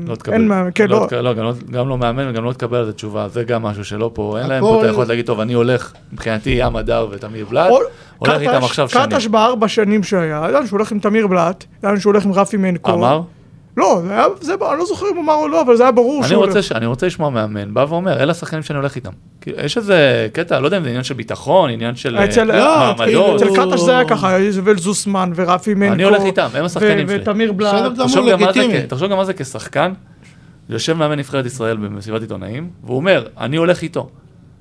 לא 0.07 0.15
תקבל. 0.15 0.35
אין 0.35 0.49
מאמן, 0.49 0.71
כן, 0.75 0.89
לא, 0.89 1.07
תק- 1.09 1.13
לא, 1.13 1.33
גם 1.35 1.45
לא- 1.45 1.53
גם 1.71 1.89
לא 1.89 1.99
מאמן 1.99 2.29
וגם 2.31 2.45
לא 2.45 2.53
תקבל 2.53 2.79
על 2.79 2.85
זה 2.85 2.93
תשובה, 2.93 3.29
זה 3.29 3.45
גם 3.45 3.63
משהו 3.63 3.85
שלא 3.85 4.11
פה, 4.15 4.39
אין 4.41 4.47
להם 4.49 4.61
פה 4.61 4.81
את 4.81 4.89
היכולת 4.89 5.09
להגיד, 5.09 5.27
טוב, 5.27 5.41
אני 5.41 5.53
הולך, 5.53 5.93
מבחינתי 6.13 6.51
ים 6.59 6.77
הדר 6.77 7.09
ותמיר 7.11 7.47
בלאט, 7.51 7.73
הולך 8.19 8.41
איתם 8.41 8.65
עכשיו 8.65 8.89
שנים. 8.89 9.07
קטש 9.07 9.27
בארבע 9.27 9.69
שנים 9.69 10.03
שהיה, 10.03 10.47
ידענו 10.49 10.67
שהוא 10.67 10.77
הולך 10.79 10.93
עם 10.93 10.99
תמיר 10.99 11.27
בלאט, 11.27 11.65
ידענו 11.83 12.01
שהוא 12.01 12.13
הולך 12.13 12.25
עם 12.25 12.33
רפי 12.33 12.57
מנקו. 12.57 12.93
אמר? 12.93 13.21
לא, 13.77 14.01
זה 14.07 14.13
היה, 14.13 14.25
זה, 14.41 14.55
אני 14.71 14.79
לא 14.79 14.85
זוכר 14.87 15.07
אם 15.13 15.17
הוא 15.17 15.25
אמר 15.25 15.35
או 15.35 15.49
לא, 15.49 15.63
אבל 15.63 15.77
זה 15.77 15.83
היה 15.83 15.93
ברור 15.93 16.21
אני 16.21 16.29
שהוא. 16.29 16.45
רוצה, 16.45 16.63
ש... 16.63 16.73
אני 16.73 16.87
רוצה 16.87 17.07
לשמוע 17.07 17.31
מאמן, 17.31 17.75
בא 17.75 17.87
ואומר, 17.89 18.23
אלה 18.23 18.31
השחקנים 18.31 18.63
שאני 18.63 18.79
הולך 18.79 18.97
איתם. 18.97 19.11
יש 19.47 19.77
איזה 19.77 20.29
קטע, 20.33 20.61
לא 20.61 20.65
יודע 20.67 20.77
אם 20.79 20.83
זה 20.83 20.89
עניין 20.89 21.05
של 21.05 21.15
ביטחון, 21.15 21.71
עניין 21.71 21.95
של 21.97 22.17
אה, 22.19 22.25
אצל- 22.25 22.45
לא, 22.59 22.77
מעמדות. 22.79 23.05
כאילו- 23.07 23.37
אצל 23.37 23.71
קטש 23.73 23.81
זה 23.81 23.91
היה 23.97 24.09
ככה, 24.09 24.37
איזבל 24.37 24.77
זוסמן 24.79 25.33
ורפי 25.35 25.75
מנקו. 25.75 25.93
אני 25.95 26.03
הולך 26.03 26.23
איתם, 26.23 26.49
הם 26.55 26.65
השחקנים 26.65 27.07
ו- 27.09 27.13
שלי. 27.13 27.23
ותמיר 27.23 27.53
בלאט. 27.53 27.93
תחשוב 28.89 29.09
גם 29.11 29.17
מה 29.17 29.25
זה 29.25 29.33
כשחקן, 29.33 29.93
יושב 30.69 30.93
מאמן 30.93 31.19
נבחרת 31.19 31.47
ישראל 31.47 31.77
במסיבת 31.77 32.21
עיתונאים, 32.21 32.71
והוא 32.85 32.97
אומר, 32.97 33.27
אני 33.41 33.57
הולך 33.57 33.83
איתו. 33.83 34.09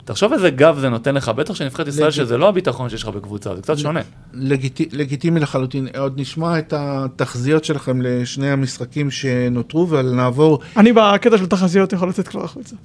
תחשוב 0.06 0.34
איזה 0.34 0.50
גב 0.50 0.78
זה 0.82 0.90
נותן 0.90 1.16
לך, 1.16 1.30
בטח 1.30 1.54
שנבחרת 1.56 1.88
ישראל, 1.88 2.06
לג- 2.08 2.12
שזה 2.12 2.38
לא 2.38 2.50
הביטחון 2.50 2.90
שיש 2.90 3.04
לך 3.04 3.10
בקבוצה, 3.10 3.56
זה 3.56 3.62
קצת 3.62 3.78
שונה. 3.78 4.02
לגיטי, 4.34 4.90
לגיטימי 4.92 5.40
לחלוטין. 5.40 5.88
עוד 5.98 6.20
נשמע 6.20 6.60
את 6.60 6.74
התחזיות 6.78 7.66
שלכם 7.66 8.02
לשני 8.02 8.52
המשחקים 8.52 9.12
שנותרו, 9.12 9.90
ונעבור 9.90 10.60
אני 10.78 10.94
בקטע 10.94 11.38
של 11.38 11.46
תחזיות 11.46 11.94
יכול 11.94 12.10
לצאת 12.10 12.28
כבר 12.28 12.44
החוצה. 12.44 12.76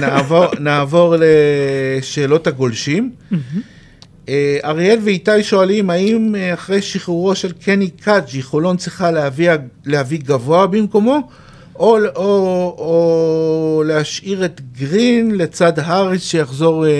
נעבור, 0.00 0.44
נעבור 0.60 1.14
לשאלות 1.18 2.46
הגולשים. 2.46 3.10
אה, 4.28 4.58
אריאל 4.64 4.98
ואיתי 5.04 5.42
שואלים, 5.42 5.90
האם 5.90 6.34
אה, 6.38 6.54
אחרי 6.54 6.82
שחרורו 6.82 7.34
של 7.34 7.52
קני 7.52 7.90
קאג'י, 7.90 8.42
חולון 8.42 8.76
צריכה 8.76 9.10
להביא, 9.10 9.50
להביא 9.84 10.18
גבוה 10.24 10.66
במקומו, 10.66 11.28
או, 11.78 11.98
או, 12.16 12.22
או 12.78 13.82
להשאיר 13.86 14.44
את 14.44 14.60
גרין 14.72 15.30
לצד 15.34 15.78
האריס 15.78 16.22
שיחזור 16.22 16.86
אה, 16.86 16.90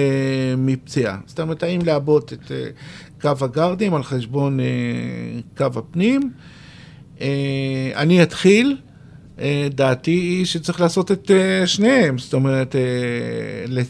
מפציעה? 0.59 1.19
זאת 1.27 1.41
אומרת, 1.41 1.63
האם 1.63 1.81
לעבות 1.85 2.33
את 2.33 2.53
אה, 2.53 2.67
קו 3.21 3.45
הגארדים 3.45 3.95
על 3.95 4.03
חשבון 4.03 4.61
אה, 4.61 4.65
קו 5.57 5.79
הפנים? 5.79 6.31
אה, 7.21 7.27
אני 7.97 8.23
אתחיל. 8.23 8.77
אה, 9.41 9.69
דעתי 9.75 10.11
היא 10.11 10.45
שצריך 10.45 10.81
לעשות 10.81 11.13
את 11.13 11.31
אה, 11.31 11.67
שניהם, 11.67 12.19
זאת 12.19 12.35
אומרת, 12.35 12.77
אה, 12.77 12.81
לת- 13.69 13.87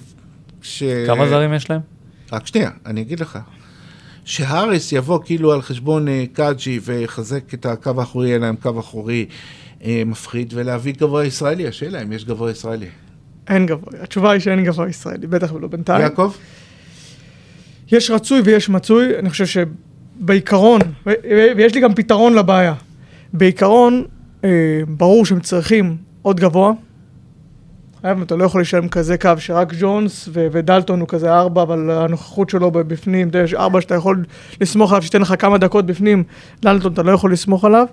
ש... 0.62 0.82
כמה 1.06 1.28
זרים 1.28 1.54
יש 1.54 1.70
להם? 1.70 1.80
רק 2.32 2.46
שנייה, 2.46 2.70
אני 2.86 3.00
אגיד 3.00 3.20
לך. 3.20 3.38
שהאריס 4.24 4.92
יבוא 4.92 5.18
כאילו 5.24 5.52
על 5.52 5.62
חשבון 5.62 6.08
אה, 6.08 6.24
קאג'י 6.32 6.80
ויחזק 6.84 7.54
את 7.54 7.66
הקו 7.66 7.90
האחורי, 8.00 8.28
יהיה 8.28 8.38
להם 8.38 8.56
קו 8.56 8.80
אחורי 8.80 9.26
אה, 9.28 9.34
מפחיד, 9.86 10.52
ולהביא 10.56 10.92
גבוה 10.98 11.24
ישראלי, 11.24 11.68
השאלה 11.68 12.02
אם 12.02 12.12
יש 12.12 12.24
גבוה 12.24 12.50
ישראלי. 12.50 12.86
אין 13.48 13.66
גבוה, 13.66 13.92
התשובה 14.02 14.30
היא 14.30 14.40
שאין 14.40 14.64
גבוה 14.64 14.88
ישראלי, 14.88 15.26
בטח 15.26 15.52
ולא 15.52 15.68
בינתיים. 15.68 16.00
יעקב? 16.02 16.32
יש 17.92 18.10
רצוי 18.10 18.40
ויש 18.44 18.68
מצוי, 18.68 19.18
אני 19.18 19.30
חושב 19.30 19.46
שבעיקרון, 19.46 20.80
ויש 21.56 21.74
לי 21.74 21.80
גם 21.80 21.94
פתרון 21.94 22.34
לבעיה. 22.34 22.74
בעיקרון, 23.32 24.04
אה, 24.44 24.50
ברור 24.88 25.26
שהם 25.26 25.40
צריכים 25.40 25.96
עוד 26.22 26.40
גבוה. 26.40 26.72
חייב, 28.00 28.22
אתה 28.22 28.36
לא 28.36 28.44
יכול 28.44 28.60
לשלם 28.60 28.88
כזה 28.88 29.18
קו 29.18 29.30
שרק 29.38 29.72
ג'ונס 29.80 30.28
ו- 30.32 30.46
ודלטון 30.52 31.00
הוא 31.00 31.08
כזה 31.08 31.32
ארבע, 31.32 31.62
אבל 31.62 31.90
הנוכחות 31.90 32.50
שלו 32.50 32.70
בפנים, 32.70 33.30
יש 33.44 33.54
ארבע 33.54 33.80
שאתה 33.80 33.94
יכול 33.94 34.24
לסמוך 34.60 34.92
עליו, 34.92 35.02
שייתן 35.02 35.20
לך 35.20 35.34
כמה 35.38 35.58
דקות 35.58 35.86
בפנים, 35.86 36.24
דלטון 36.62 36.92
אתה 36.92 37.02
לא 37.02 37.12
יכול 37.12 37.32
לסמוך 37.32 37.64
עליו. 37.64 37.86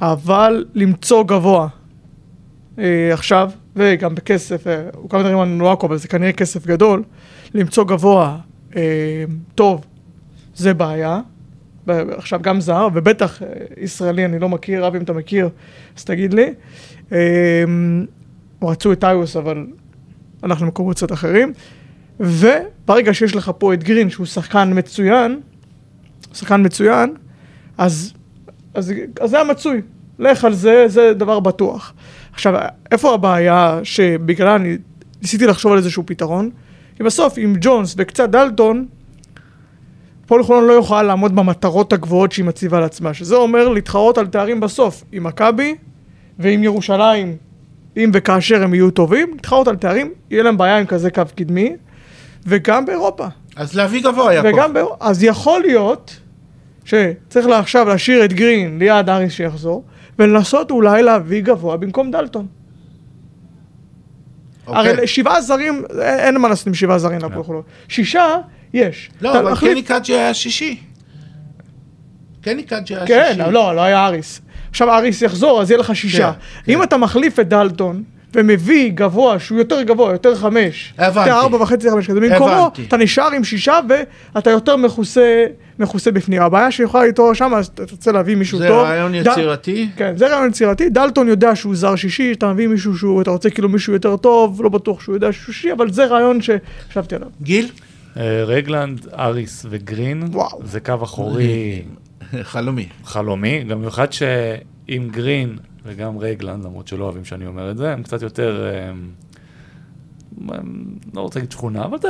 אבל 0.00 0.64
למצוא 0.74 1.24
גבוה 1.24 1.68
אה, 2.78 3.10
עכשיו, 3.12 3.50
וגם 3.76 4.14
בכסף, 4.14 4.66
אה, 4.66 4.82
הוא 4.94 5.10
כמה 5.10 5.22
דברים 5.22 5.38
על 5.38 5.48
נואקו, 5.48 5.86
אבל 5.86 5.96
זה 5.96 6.08
כנראה 6.08 6.32
כסף 6.32 6.66
גדול, 6.66 7.02
למצוא 7.54 7.84
גבוה 7.84 8.38
אה, 8.76 9.24
טוב, 9.54 9.84
זה 10.54 10.74
בעיה. 10.74 11.20
עכשיו 12.16 12.40
גם 12.42 12.60
זר, 12.60 12.88
ובטח 12.94 13.42
אה, 13.42 13.48
ישראלי 13.76 14.24
אני 14.24 14.38
לא 14.38 14.48
מכיר, 14.48 14.86
אבי 14.86 14.98
אם 14.98 15.02
אתה 15.02 15.12
מכיר, 15.12 15.48
אז 15.96 16.04
תגיד 16.04 16.34
לי. 16.34 16.54
אה, 17.12 17.64
רצו 18.62 18.92
את 18.92 19.04
איוס, 19.04 19.36
אבל 19.36 19.66
הלך 20.42 20.62
למקומות 20.62 20.96
קצת 20.96 21.12
אחרים. 21.12 21.52
וברגע 22.20 23.14
שיש 23.14 23.36
לך 23.36 23.50
פה 23.58 23.74
את 23.74 23.84
גרין, 23.84 24.10
שהוא 24.10 24.26
שחקן 24.26 24.70
מצוין, 24.74 25.40
שחקן 26.34 26.66
מצוין, 26.66 27.14
אז, 27.78 28.12
אז, 28.78 28.92
אז 29.20 29.30
זה 29.30 29.40
המצוי. 29.40 29.82
לך 30.18 30.44
על 30.44 30.54
זה, 30.54 30.84
זה 30.88 31.14
דבר 31.14 31.40
בטוח. 31.40 31.92
עכשיו, 32.32 32.54
איפה 32.90 33.14
הבעיה 33.14 33.80
שבגללה 33.82 34.56
אני 34.56 34.76
ניסיתי 35.22 35.46
לחשוב 35.46 35.72
על 35.72 35.78
איזשהו 35.78 36.02
פתרון? 36.06 36.50
כי 36.96 37.02
בסוף, 37.02 37.34
עם 37.36 37.54
ג'ונס 37.60 37.94
וקצת 37.98 38.28
דלטון, 38.28 38.86
פועל 40.26 40.42
חולון 40.42 40.64
לא 40.64 40.72
יכולה 40.72 41.02
לעמוד 41.02 41.36
במטרות 41.36 41.92
הגבוהות 41.92 42.32
שהיא 42.32 42.44
מציבה 42.44 42.80
לעצמה, 42.80 43.14
שזה 43.14 43.36
אומר 43.36 43.68
להתחרות 43.68 44.18
על 44.18 44.26
תארים 44.26 44.60
בסוף 44.60 45.04
עם 45.12 45.24
מכבי 45.24 45.74
ועם 46.38 46.64
ירושלים, 46.64 47.36
אם 47.96 48.10
וכאשר 48.14 48.62
הם 48.62 48.74
יהיו 48.74 48.90
טובים, 48.90 49.30
להתחרות 49.32 49.68
על 49.68 49.76
תארים, 49.76 50.12
יהיה 50.30 50.42
להם 50.42 50.56
בעיה 50.56 50.78
עם 50.78 50.86
כזה 50.86 51.10
קו 51.10 51.22
קדמי, 51.36 51.76
וגם 52.46 52.86
באירופה. 52.86 53.26
אז 53.56 53.74
להביא 53.74 54.02
גבוה, 54.02 54.34
יעקב. 54.34 54.48
וגם 54.54 54.72
באירופה. 54.72 54.96
אז 55.00 55.22
יכול 55.22 55.60
להיות 55.60 56.20
שצריך 56.88 57.46
לה- 57.46 57.58
עכשיו 57.58 57.88
להשאיר 57.88 58.24
את 58.24 58.32
גרין 58.32 58.78
ליד 58.78 59.08
אריס 59.08 59.32
שיחזור, 59.32 59.84
ולנסות 60.18 60.70
אולי 60.70 61.02
להביא 61.02 61.42
גבוה 61.42 61.76
במקום 61.76 62.10
דלטון. 62.10 62.46
אוקיי. 64.66 64.90
הרי 64.92 65.06
שבעה 65.06 65.40
זרים, 65.40 65.82
אין 66.02 66.36
מה 66.38 66.48
לעשות 66.48 66.66
עם 66.66 66.74
שבעה 66.74 66.98
זרים 66.98 67.18
להפועל 67.22 67.42
חולון. 67.42 67.62
שישה, 67.88 68.36
יש. 68.74 69.10
לא, 69.20 69.38
אבל 69.40 69.52
מחליף- 69.52 69.72
קני 69.72 69.82
קאג'י 69.82 70.14
היה 70.14 70.34
שישי. 70.34 70.80
קני 72.40 72.62
קאג'י 72.62 72.94
היה 72.96 73.06
כן, 73.06 73.32
שישי. 73.36 73.50
לא, 73.50 73.74
לא 73.74 73.80
היה 73.80 74.06
אריס. 74.06 74.40
עכשיו 74.70 74.90
אריס 74.90 75.22
יחזור, 75.22 75.62
אז 75.62 75.70
יהיה 75.70 75.80
לך 75.80 75.96
שישה. 75.96 76.32
כן, 76.64 76.72
אם 76.72 76.78
כן. 76.78 76.82
אתה 76.84 76.96
מחליף 76.96 77.40
את 77.40 77.48
דלטון, 77.48 78.02
ומביא 78.34 78.90
גבוה 78.94 79.38
שהוא 79.38 79.58
יותר 79.58 79.82
גבוה, 79.82 80.12
יותר 80.12 80.34
חמש, 80.34 80.94
הבנתי. 80.98 81.28
יותר 81.28 81.40
ארבע 81.40 81.62
וחצי, 81.62 81.90
חמש 81.90 82.06
כזה, 82.10 82.20
במקומו. 82.20 82.70
אתה 82.88 82.96
נשאר 82.96 83.30
עם 83.36 83.44
שישה 83.44 83.78
ואתה 84.34 84.50
יותר 84.50 84.76
מכוסה, 84.76 85.44
מכוסה 85.78 86.10
בפנים. 86.10 86.42
הבעיה 86.42 86.70
שיכולה 86.70 87.04
להתעורר 87.06 87.32
שם, 87.32 87.52
אז 87.56 87.66
אתה 87.66 87.86
תרצה 87.86 88.12
להביא 88.12 88.36
מישהו 88.36 88.58
זה 88.58 88.68
טוב. 88.68 88.84
רעיון 88.84 89.12
דל- 89.22 89.32
יצירתי. 89.32 89.88
כן, 89.96 90.12
זה 90.16 90.26
רעיון 90.28 90.48
יצירתי. 90.48 90.88
דלטון 90.90 91.28
יודע 91.28 91.56
שהוא 91.56 91.76
זר 91.76 91.96
שישי, 91.96 92.32
אתה 92.32 92.52
מביא 92.52 92.68
מישהו 92.68 92.96
שהוא, 92.98 93.22
אתה 93.22 93.30
רוצה 93.30 93.50
כאילו 93.50 93.68
מישהו 93.68 93.92
יותר 93.92 94.16
טוב, 94.16 94.62
לא 94.62 94.68
בטוח 94.68 95.00
שהוא 95.02 95.14
יודע 95.16 95.32
שהוא 95.32 95.54
שישי, 95.54 95.72
אבל 95.72 95.92
זה 95.92 96.04
רעיון 96.06 96.38
שחשבתי 96.42 97.14
עליו. 97.14 97.28
גיל? 97.42 97.68
אה, 98.16 98.44
רגלנד, 98.44 99.06
אריס 99.18 99.66
וגרין, 99.70 100.22
וואו. 100.32 100.60
זה 100.64 100.80
קו 100.80 100.94
אחורי 101.02 101.82
חלומי. 102.42 102.86
חלומי, 103.04 103.58
גם 103.64 103.78
במיוחד 103.78 104.12
שעם 104.12 105.08
גרין 105.10 105.56
וגם 105.88 106.18
רגלנד, 106.18 106.64
למרות 106.64 106.88
שלא 106.88 107.04
אוהבים 107.04 107.24
שאני 107.24 107.46
אומר 107.46 107.70
את 107.70 107.76
זה, 107.76 107.92
הם 107.92 108.02
קצת 108.02 108.22
יותר, 108.22 108.70
אה, 108.72 108.88
הם, 108.88 109.10
לא 111.14 111.20
רוצה 111.20 111.38
להגיד 111.38 111.52
שכונה, 111.52 111.84
אבל 111.84 111.96
אתה, 111.96 112.08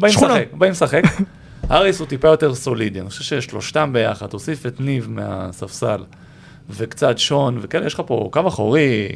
באים 0.00 0.12
שכונה. 0.12 0.34
לשחק, 0.34 0.48
באים 0.52 0.72
לשחק. 0.72 1.02
אריס 1.70 2.00
הוא 2.00 2.06
טיפה 2.06 2.28
יותר 2.28 2.54
סולידי, 2.54 3.00
אני 3.00 3.08
חושב 3.08 3.40
ששלושתם 3.40 3.90
ביחד, 3.92 4.26
תוסיף 4.26 4.66
את 4.66 4.80
ניב 4.80 5.10
מהספסל, 5.10 6.04
וקצת 6.70 7.18
שון, 7.18 7.58
וכאלה, 7.60 7.86
יש 7.86 7.94
לך 7.94 8.02
פה 8.06 8.28
קו 8.32 8.48
אחורי 8.48 9.08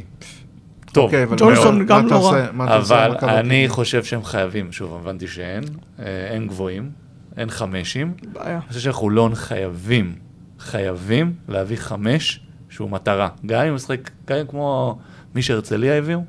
טוב, 0.92 1.04
אוקיי, 1.04 1.24
אבל 1.24 1.36
ג'ונסון 1.38 1.86
גם 1.86 2.06
לא 2.06 2.30
רע. 2.30 2.46
אבל 2.76 3.16
אני 3.22 3.68
חושב 3.68 4.04
שהם 4.04 4.24
חייבים, 4.24 4.72
שוב, 4.72 4.94
הבנתי 4.94 5.26
שאין, 5.26 5.64
אה, 5.98 6.04
אין 6.30 6.46
גבוהים, 6.46 6.90
אין 7.36 7.50
חמשים. 7.50 8.14
בעיה. 8.32 8.56
אני 8.56 8.68
חושב 8.68 8.80
שחולון 8.80 9.34
חייבים, 9.34 10.14
חייבים 10.58 11.32
להביא 11.48 11.76
חמש 11.76 12.40
שהוא 12.80 12.90
מטרה. 12.90 13.28
גם 13.46 13.64
אם 13.64 13.74
משחק, 13.74 14.10
גם 14.26 14.36
אם 14.36 14.46
כמו 14.46 14.98
מי 15.34 15.42
שהרצליה 15.42 15.98
הביאו, 15.98 16.20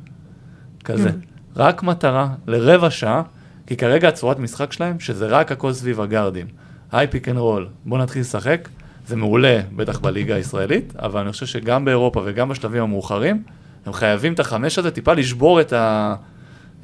כזה. 0.83 1.09
כן. 1.09 1.17
רק 1.55 1.83
מטרה 1.83 2.27
לרבע 2.47 2.89
שעה, 2.89 3.21
כי 3.67 3.77
כרגע 3.77 4.07
הצורת 4.07 4.39
משחק 4.39 4.71
שלהם, 4.71 4.99
שזה 4.99 5.27
רק 5.27 5.51
הכל 5.51 5.73
סביב 5.73 6.01
הגארדים. 6.01 6.47
high 6.91 7.07
pick 7.07 7.29
and 7.29 7.37
roll, 7.37 7.67
בוא 7.85 7.97
נתחיל 7.97 8.21
לשחק. 8.21 8.69
זה 9.07 9.15
מעולה, 9.15 9.59
בטח 9.75 9.99
בליגה 9.99 10.35
הישראלית, 10.35 10.93
אבל 10.95 11.21
אני 11.21 11.31
חושב 11.31 11.45
שגם 11.45 11.85
באירופה 11.85 12.21
וגם 12.25 12.49
בשלבים 12.49 12.83
המאוחרים, 12.83 13.43
הם 13.85 13.93
חייבים 13.93 14.33
את 14.33 14.39
החמש 14.39 14.79
הזה 14.79 14.91
טיפה 14.91 15.13
לשבור 15.13 15.61
את 15.61 15.73
ה... 15.73 16.15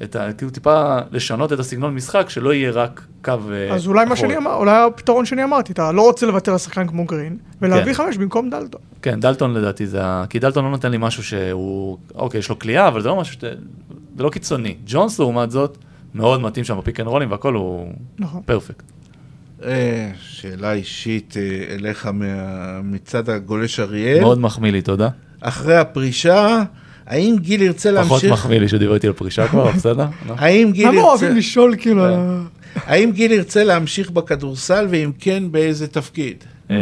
את 0.02 0.16
ה... 0.16 0.32
כאילו 0.32 0.50
טיפה 0.50 0.98
לשנות 1.10 1.52
את 1.52 1.58
הסגנון 1.58 1.94
משחק, 1.94 2.30
שלא 2.30 2.54
יהיה 2.54 2.70
רק 2.70 3.06
קו 3.24 3.32
אה, 3.52 3.74
אז 3.74 3.86
אולי 3.86 4.04
מה 4.04 4.14
אחורי. 4.14 4.16
שאני 4.28 4.36
אמר, 4.36 4.54
אולי 4.54 4.70
הפתרון 4.86 5.24
שאני 5.24 5.44
אמרתי, 5.44 5.72
אתה 5.72 5.92
לא 5.92 6.02
רוצה 6.02 6.26
לוותר 6.26 6.52
על 6.52 6.58
שחקן 6.58 6.86
כמו 6.86 7.04
גרין, 7.04 7.36
ולהביא 7.62 7.84
כן. 7.84 8.04
חמש 8.04 8.16
במקום 8.16 8.50
דלטון. 8.50 8.80
כן, 9.02 9.20
דלטון 9.20 9.54
לדעתי 9.54 9.86
זה 9.86 10.04
ה... 10.04 10.24
כי 10.30 10.38
דלטון 10.38 10.64
לא 10.64 10.70
נותן 10.70 10.90
לי 10.90 10.96
משהו 11.00 11.22
שהוא... 11.22 11.98
אוקיי, 12.14 12.38
יש 12.38 12.48
לו 12.48 12.58
קליעה, 12.58 12.88
אבל 12.88 13.00
זה 13.02 13.08
לא 13.08 13.16
משהו 13.16 13.34
ש... 13.34 13.38
זה 14.16 14.22
לא 14.22 14.30
קיצוני. 14.30 14.76
ג'ונס, 14.86 15.18
לעומת 15.18 15.50
זאת, 15.50 15.78
מאוד 16.14 16.40
מתאים 16.40 16.64
שם 16.64 16.78
ב 16.78 16.82
pick 16.82 17.00
and 17.00 17.08
roll 17.08 17.21
ים, 17.21 17.30
והכל 17.30 17.54
הוא 17.54 17.92
נכון. 18.18 18.42
perfect. 18.46 18.82
אה, 19.64 20.10
שאלה 20.20 20.72
אישית 20.72 21.34
אה, 21.36 21.74
אליך 21.74 22.06
מה- 22.06 22.80
מצד 22.82 23.28
הגולש 23.30 23.80
אריאל. 23.80 24.20
מאוד 24.20 24.38
מחמיא 24.40 24.72
לי, 24.72 24.82
תודה. 24.82 25.08
אחרי 25.40 25.76
הפרישה, 25.76 26.62
האם 27.08 27.36
גיל 27.38 27.62
ירצה 27.62 27.90
פחות 27.90 28.10
להמשיך... 28.10 28.32
מחמיא 28.32 28.58
לי 28.58 28.68
שדיבר 28.68 28.94
איתי 28.94 29.06
על 29.06 29.12
פרישה 29.12 29.48
כבר, 29.48 29.70
בסדר? 29.76 30.06
האם 30.28 30.72
גיל 30.72 30.88
למה 30.88 30.96
ירצה... 30.96 31.08
אוהבים 31.08 31.36
לשאול 31.36 31.74
כאילו... 31.78 32.04
כן. 32.04 32.80
האם 32.86 33.12
גיל 33.12 33.32
ירצה 33.32 33.64
להמשיך 33.64 34.10
בכדורסל, 34.10 34.86
ואם 34.90 35.12
כן, 35.18 35.52
באיזה 35.52 35.86
תפקיד? 35.86 36.44
אמ, 36.70 36.76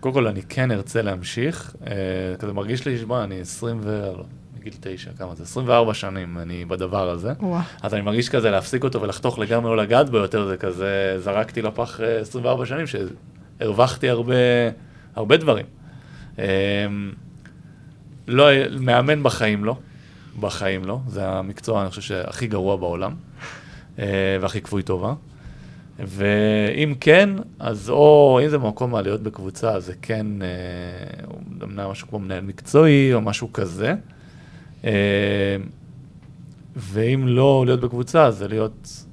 קודם 0.00 0.14
כל, 0.14 0.26
אני 0.26 0.42
כן 0.42 0.70
ארצה 0.70 1.02
להמשיך. 1.02 1.74
אה, 1.86 1.92
כזה 2.38 2.52
מרגיש 2.52 2.86
לי, 2.86 2.98
שמע, 2.98 3.24
אני 3.24 3.40
20 3.40 3.80
ו... 3.82 4.12
מגיל 4.58 4.72
9, 4.80 5.10
כמה 5.18 5.34
זה? 5.34 5.42
24 5.42 5.94
שנים 5.94 6.38
אני 6.38 6.64
בדבר 6.64 7.10
הזה. 7.10 7.32
אז 7.82 7.94
אני 7.94 8.02
מרגיש 8.02 8.28
כזה 8.28 8.50
להפסיק 8.50 8.84
אותו 8.84 9.02
ולחתוך 9.02 9.38
לגמרי 9.38 9.76
לא 9.76 9.82
לגעת 9.82 10.10
בו 10.10 10.16
יותר, 10.16 10.46
זה 10.46 10.56
כזה, 10.56 11.16
זרקתי 11.18 11.62
לפח 11.62 12.00
אה, 12.00 12.20
24 12.20 12.66
שנים, 12.66 12.86
שהרווחתי 12.86 14.08
הרבה, 14.08 14.34
הרבה 15.14 15.36
דברים. 15.36 15.66
לא, 18.28 18.46
מאמן 18.80 19.22
בחיים 19.22 19.64
לא, 19.64 19.76
בחיים 20.40 20.84
לא, 20.84 21.00
זה 21.08 21.28
המקצוע, 21.28 21.82
אני 21.82 21.90
חושב, 21.90 22.02
שהכי 22.02 22.46
גרוע 22.46 22.76
בעולם, 22.76 23.14
אה, 23.98 24.36
והכי 24.40 24.60
כפוי 24.60 24.82
טובה. 24.82 25.14
ואם 25.98 26.94
כן, 27.00 27.30
אז 27.58 27.90
או 27.90 28.40
אם 28.44 28.48
זה 28.48 28.58
במקום 28.58 28.90
מה 28.90 29.02
להיות 29.02 29.22
בקבוצה, 29.22 29.72
אז 29.72 29.84
זה 29.84 29.92
כן, 30.02 30.26
אה, 30.42 30.46
אמנם 31.64 31.90
משהו 31.90 32.08
כמו 32.08 32.18
מנהל 32.18 32.40
מקצועי 32.40 33.14
או 33.14 33.20
משהו 33.20 33.52
כזה. 33.52 33.94
אה, 34.84 34.90
ואם 36.76 37.24
לא 37.26 37.62
להיות 37.66 37.80
בקבוצה, 37.80 38.26
אז 38.26 38.36
זה 38.36 38.48
להיות, 38.48 39.04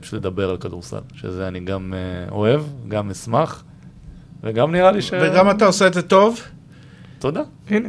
פשוט 0.00 0.14
לדבר 0.14 0.50
על 0.50 0.56
כדורסל, 0.56 1.00
שזה 1.14 1.48
אני 1.48 1.60
גם 1.60 1.94
אוהב, 2.30 2.62
גם 2.88 3.10
אשמח, 3.10 3.64
וגם 4.42 4.72
נראה 4.72 4.92
לי 4.92 5.02
ש... 5.02 5.12
וגם 5.12 5.50
אתה 5.50 5.66
עושה 5.66 5.86
את 5.86 5.94
זה 5.94 6.02
טוב. 6.02 6.40
תודה. 7.18 7.42
הנה. 7.68 7.88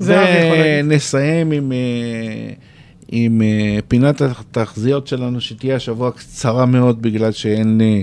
ונסיים 0.00 1.52
עם, 1.52 1.72
אה, 1.72 2.52
עם 3.08 3.42
אה, 3.42 3.78
פינת 3.88 4.20
התחזיות 4.20 5.06
שלנו, 5.06 5.40
שתהיה 5.40 5.76
השבוע 5.76 6.10
קצרה 6.10 6.66
מאוד 6.66 7.02
בגלל 7.02 7.32
שאין 7.32 7.80
אה, 7.80 8.00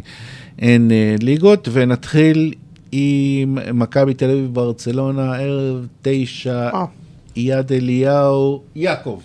אין, 0.59 0.91
ליגות, 1.21 1.67
ונתחיל 1.71 2.53
עם 2.91 3.57
מכבי 3.73 4.13
תל 4.13 4.29
אביב 4.29 4.53
ברצלונה, 4.53 5.35
ערב 5.35 5.87
תשע, 6.01 6.69
אה. 6.73 6.85
יד 7.35 7.71
אליהו, 7.71 8.63
יעקב. 8.75 9.21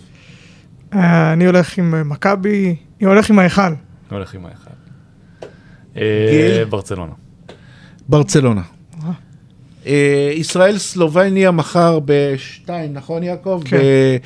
אה, 0.93 1.33
אני 1.33 1.45
הולך 1.45 1.77
עם 1.77 2.09
מכבי, 2.09 2.75
אני 3.01 3.07
הולך 3.09 3.29
עם 3.29 3.39
ההיכל. 3.39 3.61
אני 3.61 3.77
הולך 4.11 4.35
עם? 4.35 4.45
אה, 5.97 6.63
ברצלונה. 6.69 7.13
ברצלונה. 8.09 8.61
אה. 9.89 10.31
ישראל 10.33 10.77
סלובניה 10.77 11.51
מחר 11.51 11.99
בשתיים, 12.05 12.93
נכון 12.93 13.23
יעקב? 13.23 13.61
כן. 13.65 13.77
ב- 13.77 14.17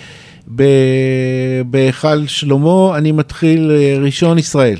ב- 0.56 1.62
בהיכל 1.72 2.28
שלמה, 2.28 2.98
אני 2.98 3.12
מתחיל 3.12 3.72
אה, 3.72 3.98
ראשון 4.02 4.38
ישראל. 4.38 4.78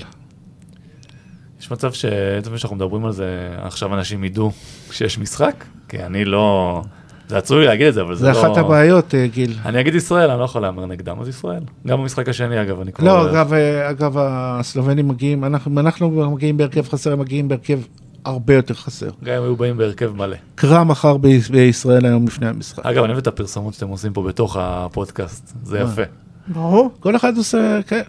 יש 1.62 1.72
מצב 1.72 1.92
שעצם 1.92 2.58
שאנחנו 2.58 2.76
מדברים 2.76 3.06
על 3.06 3.12
זה, 3.12 3.50
עכשיו 3.62 3.94
אנשים 3.94 4.24
ידעו 4.24 4.52
שיש 4.92 5.20
משחק? 5.20 5.64
כי 5.90 6.04
אני 6.04 6.26
לא... 6.26 6.82
זה 7.28 7.38
עצוב 7.38 7.60
לי 7.60 7.66
להגיד 7.66 7.88
את 7.88 7.94
זה, 7.94 8.02
אבל 8.02 8.16
זה 8.16 8.26
זה 8.26 8.32
לא... 8.32 8.42
אחת 8.42 8.58
הבעיות, 8.58 9.16
אה, 9.16 9.28
גיל. 9.28 9.54
אני 9.66 9.80
אגיד 9.80 9.96
ישראל, 9.96 10.30
אני 10.30 10.40
לא 10.40 10.44
יכול 10.44 10.62
להמר 10.62 10.86
נגדם, 10.86 11.20
אז 11.22 11.28
ישראל. 11.28 11.64
גם 11.88 12.02
במשחק 12.02 12.30
השני, 12.30 12.62
אגב, 12.62 12.82
אני 12.82 12.92
כבר... 12.92 13.06
לא, 13.06 13.32
אגב, 13.32 13.54
אגב, 13.90 14.16
הסלובנים 14.18 15.08
מגיעים, 15.08 15.44
אנחנו 15.44 15.80
אנחנו 15.80 16.32
מגיעים 16.32 16.58
בהרכב 16.58 16.88
חסר, 16.90 17.14
הם 17.14 17.20
מגיעים 17.20 17.48
בהרכב 17.48 17.80
הרבה 18.26 18.54
יותר 18.54 18.74
חסר. 18.74 19.10
גם 19.24 19.34
אם 19.38 19.44
היו 19.44 19.56
באים 19.56 19.78
בהרכב 19.78 20.12
מלא. 20.16 20.36
קרא 20.56 20.84
מחר 20.84 21.18
בישראל 21.52 22.06
היום 22.06 22.28
לפני 22.28 22.48
המשחק. 22.48 22.86
אגב, 22.86 23.04
אני 23.04 23.08
אוהב 23.14 23.18
את 23.18 23.28
הפרסומות 23.28 23.74
שאתם 23.74 23.88
עושים 23.88 24.14
פה 24.14 24.24
בתוך 24.24 24.58
הפודקאסט, 24.60 25.54
זה 25.64 25.84
מה? 25.84 25.90
יפה. 25.92 26.02
ברור. 26.48 26.92
כל 27.00 27.16
אחד 27.16 27.38
עושה, 27.38 27.80
כן. 27.88 28.02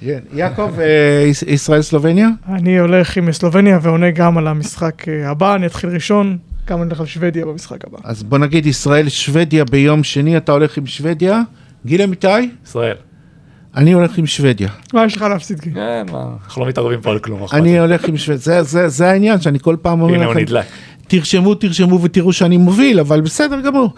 כן. 0.00 0.18
יעקב, 0.32 0.70
אה, 0.80 0.86
יש- 1.30 1.42
ישראל 1.42 1.82
סלובניה? 1.82 2.28
אני 2.48 2.78
הולך 2.78 3.16
עם 3.16 3.32
סלובניה 3.32 3.78
ועונה 3.82 4.10
גם 4.10 4.38
על 4.38 4.46
המשחק 4.46 5.08
אה, 5.08 5.30
הבא, 5.30 5.54
אני 5.54 5.66
אתחיל 5.66 5.90
ראשון, 5.90 6.38
גם 6.66 6.78
אני 6.78 6.86
הולך 6.86 7.00
על 7.00 7.06
שוודיה 7.06 7.46
במשחק 7.46 7.84
הבא. 7.84 7.98
אז 8.04 8.22
בוא 8.22 8.38
נגיד 8.38 8.66
ישראל 8.66 9.08
שוודיה 9.08 9.64
ביום 9.64 10.04
שני, 10.04 10.36
אתה 10.36 10.52
הולך 10.52 10.76
עם 10.78 10.86
שוודיה. 10.86 11.42
גיל 11.86 12.02
אמיתי? 12.02 12.50
ישראל. 12.66 12.96
אני 13.76 13.92
הולך 13.92 14.18
עם 14.18 14.26
שוודיה. 14.26 14.68
מה 14.94 15.04
יש 15.04 15.16
לך 15.16 15.22
להפסיד? 15.22 15.60
כן, 15.60 16.06
מה, 16.12 16.24
אנחנו 16.44 16.62
לא 16.62 16.68
מתערבים 16.68 17.00
פה 17.00 17.10
על 17.10 17.18
כלום. 17.18 17.46
אני? 17.52 17.78
הולך 17.78 18.04
עם 18.08 18.16
שוודיה. 18.16 18.62
זה- 18.62 19.08
העניין 19.10 19.40
שאני 19.40 19.58
כל 19.58 19.76
פעם 19.82 20.00
אומר 20.00 20.14
הנה 20.14 20.24
הוא 20.24 20.32
לכם, 20.32 20.40
נדלק. 20.40 20.64
תרשמו, 21.08 21.54
תרשמו 21.54 22.02
ותראו 22.02 22.32
שאני 22.32 22.56
מוביל, 22.56 23.00
אבל 23.00 23.20
בסדר 23.20 23.60
גמור. 23.60 23.94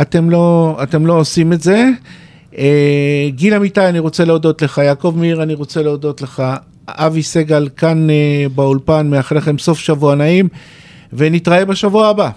אתם 0.00 0.30
לא, 0.30 0.78
אתם 0.82 1.06
לא 1.06 1.12
עושים 1.12 1.52
את 1.52 1.60
זה. 1.60 1.88
אה, 2.58 2.64
גיל 3.28 3.54
אמיתי, 3.54 3.86
אני 3.88 3.98
רוצה 3.98 4.24
להודות 4.24 4.62
לך. 4.62 4.78
יעקב 4.84 5.14
מאיר, 5.18 5.42
אני 5.42 5.54
רוצה 5.54 5.82
להודות 5.82 6.22
לך. 6.22 6.42
אבי 6.88 7.22
סגל 7.22 7.68
כאן 7.76 8.10
אה, 8.10 8.14
באולפן, 8.54 9.10
מאחל 9.10 9.36
לכם 9.36 9.58
סוף 9.58 9.78
שבוע 9.78 10.14
נעים, 10.14 10.48
ונתראה 11.12 11.64
בשבוע 11.64 12.08
הבא. 12.08 12.30